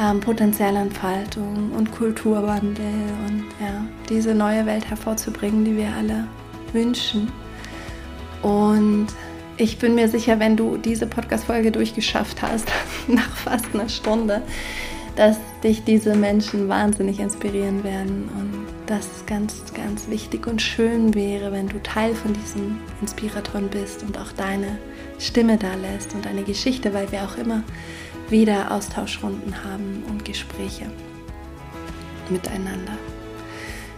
[0.00, 2.84] ähm, Potenzialentfaltung und Kulturwandel
[3.26, 6.26] und ja, diese neue Welt hervorzubringen, die wir alle
[6.72, 7.32] wünschen.
[8.42, 9.08] Und
[9.56, 12.68] ich bin mir sicher, wenn du diese Podcast-Folge durchgeschafft hast,
[13.08, 14.42] nach fast einer Stunde,
[15.16, 21.14] dass dich diese Menschen wahnsinnig inspirieren werden und dass es ganz, ganz wichtig und schön
[21.14, 24.78] wäre, wenn du Teil von diesem Inspiraton bist und auch deine
[25.18, 27.62] Stimme da lässt und deine Geschichte, weil wir auch immer
[28.30, 30.90] wieder Austauschrunden haben und Gespräche
[32.28, 32.98] miteinander.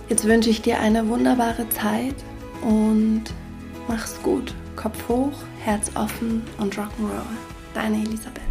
[0.09, 2.16] Jetzt wünsche ich dir eine wunderbare Zeit
[2.62, 3.24] und
[3.89, 4.55] mach's gut.
[4.76, 5.33] Kopf hoch,
[5.64, 7.22] Herz offen und Rock'n'Roll.
[7.74, 8.47] Deine Elisabeth.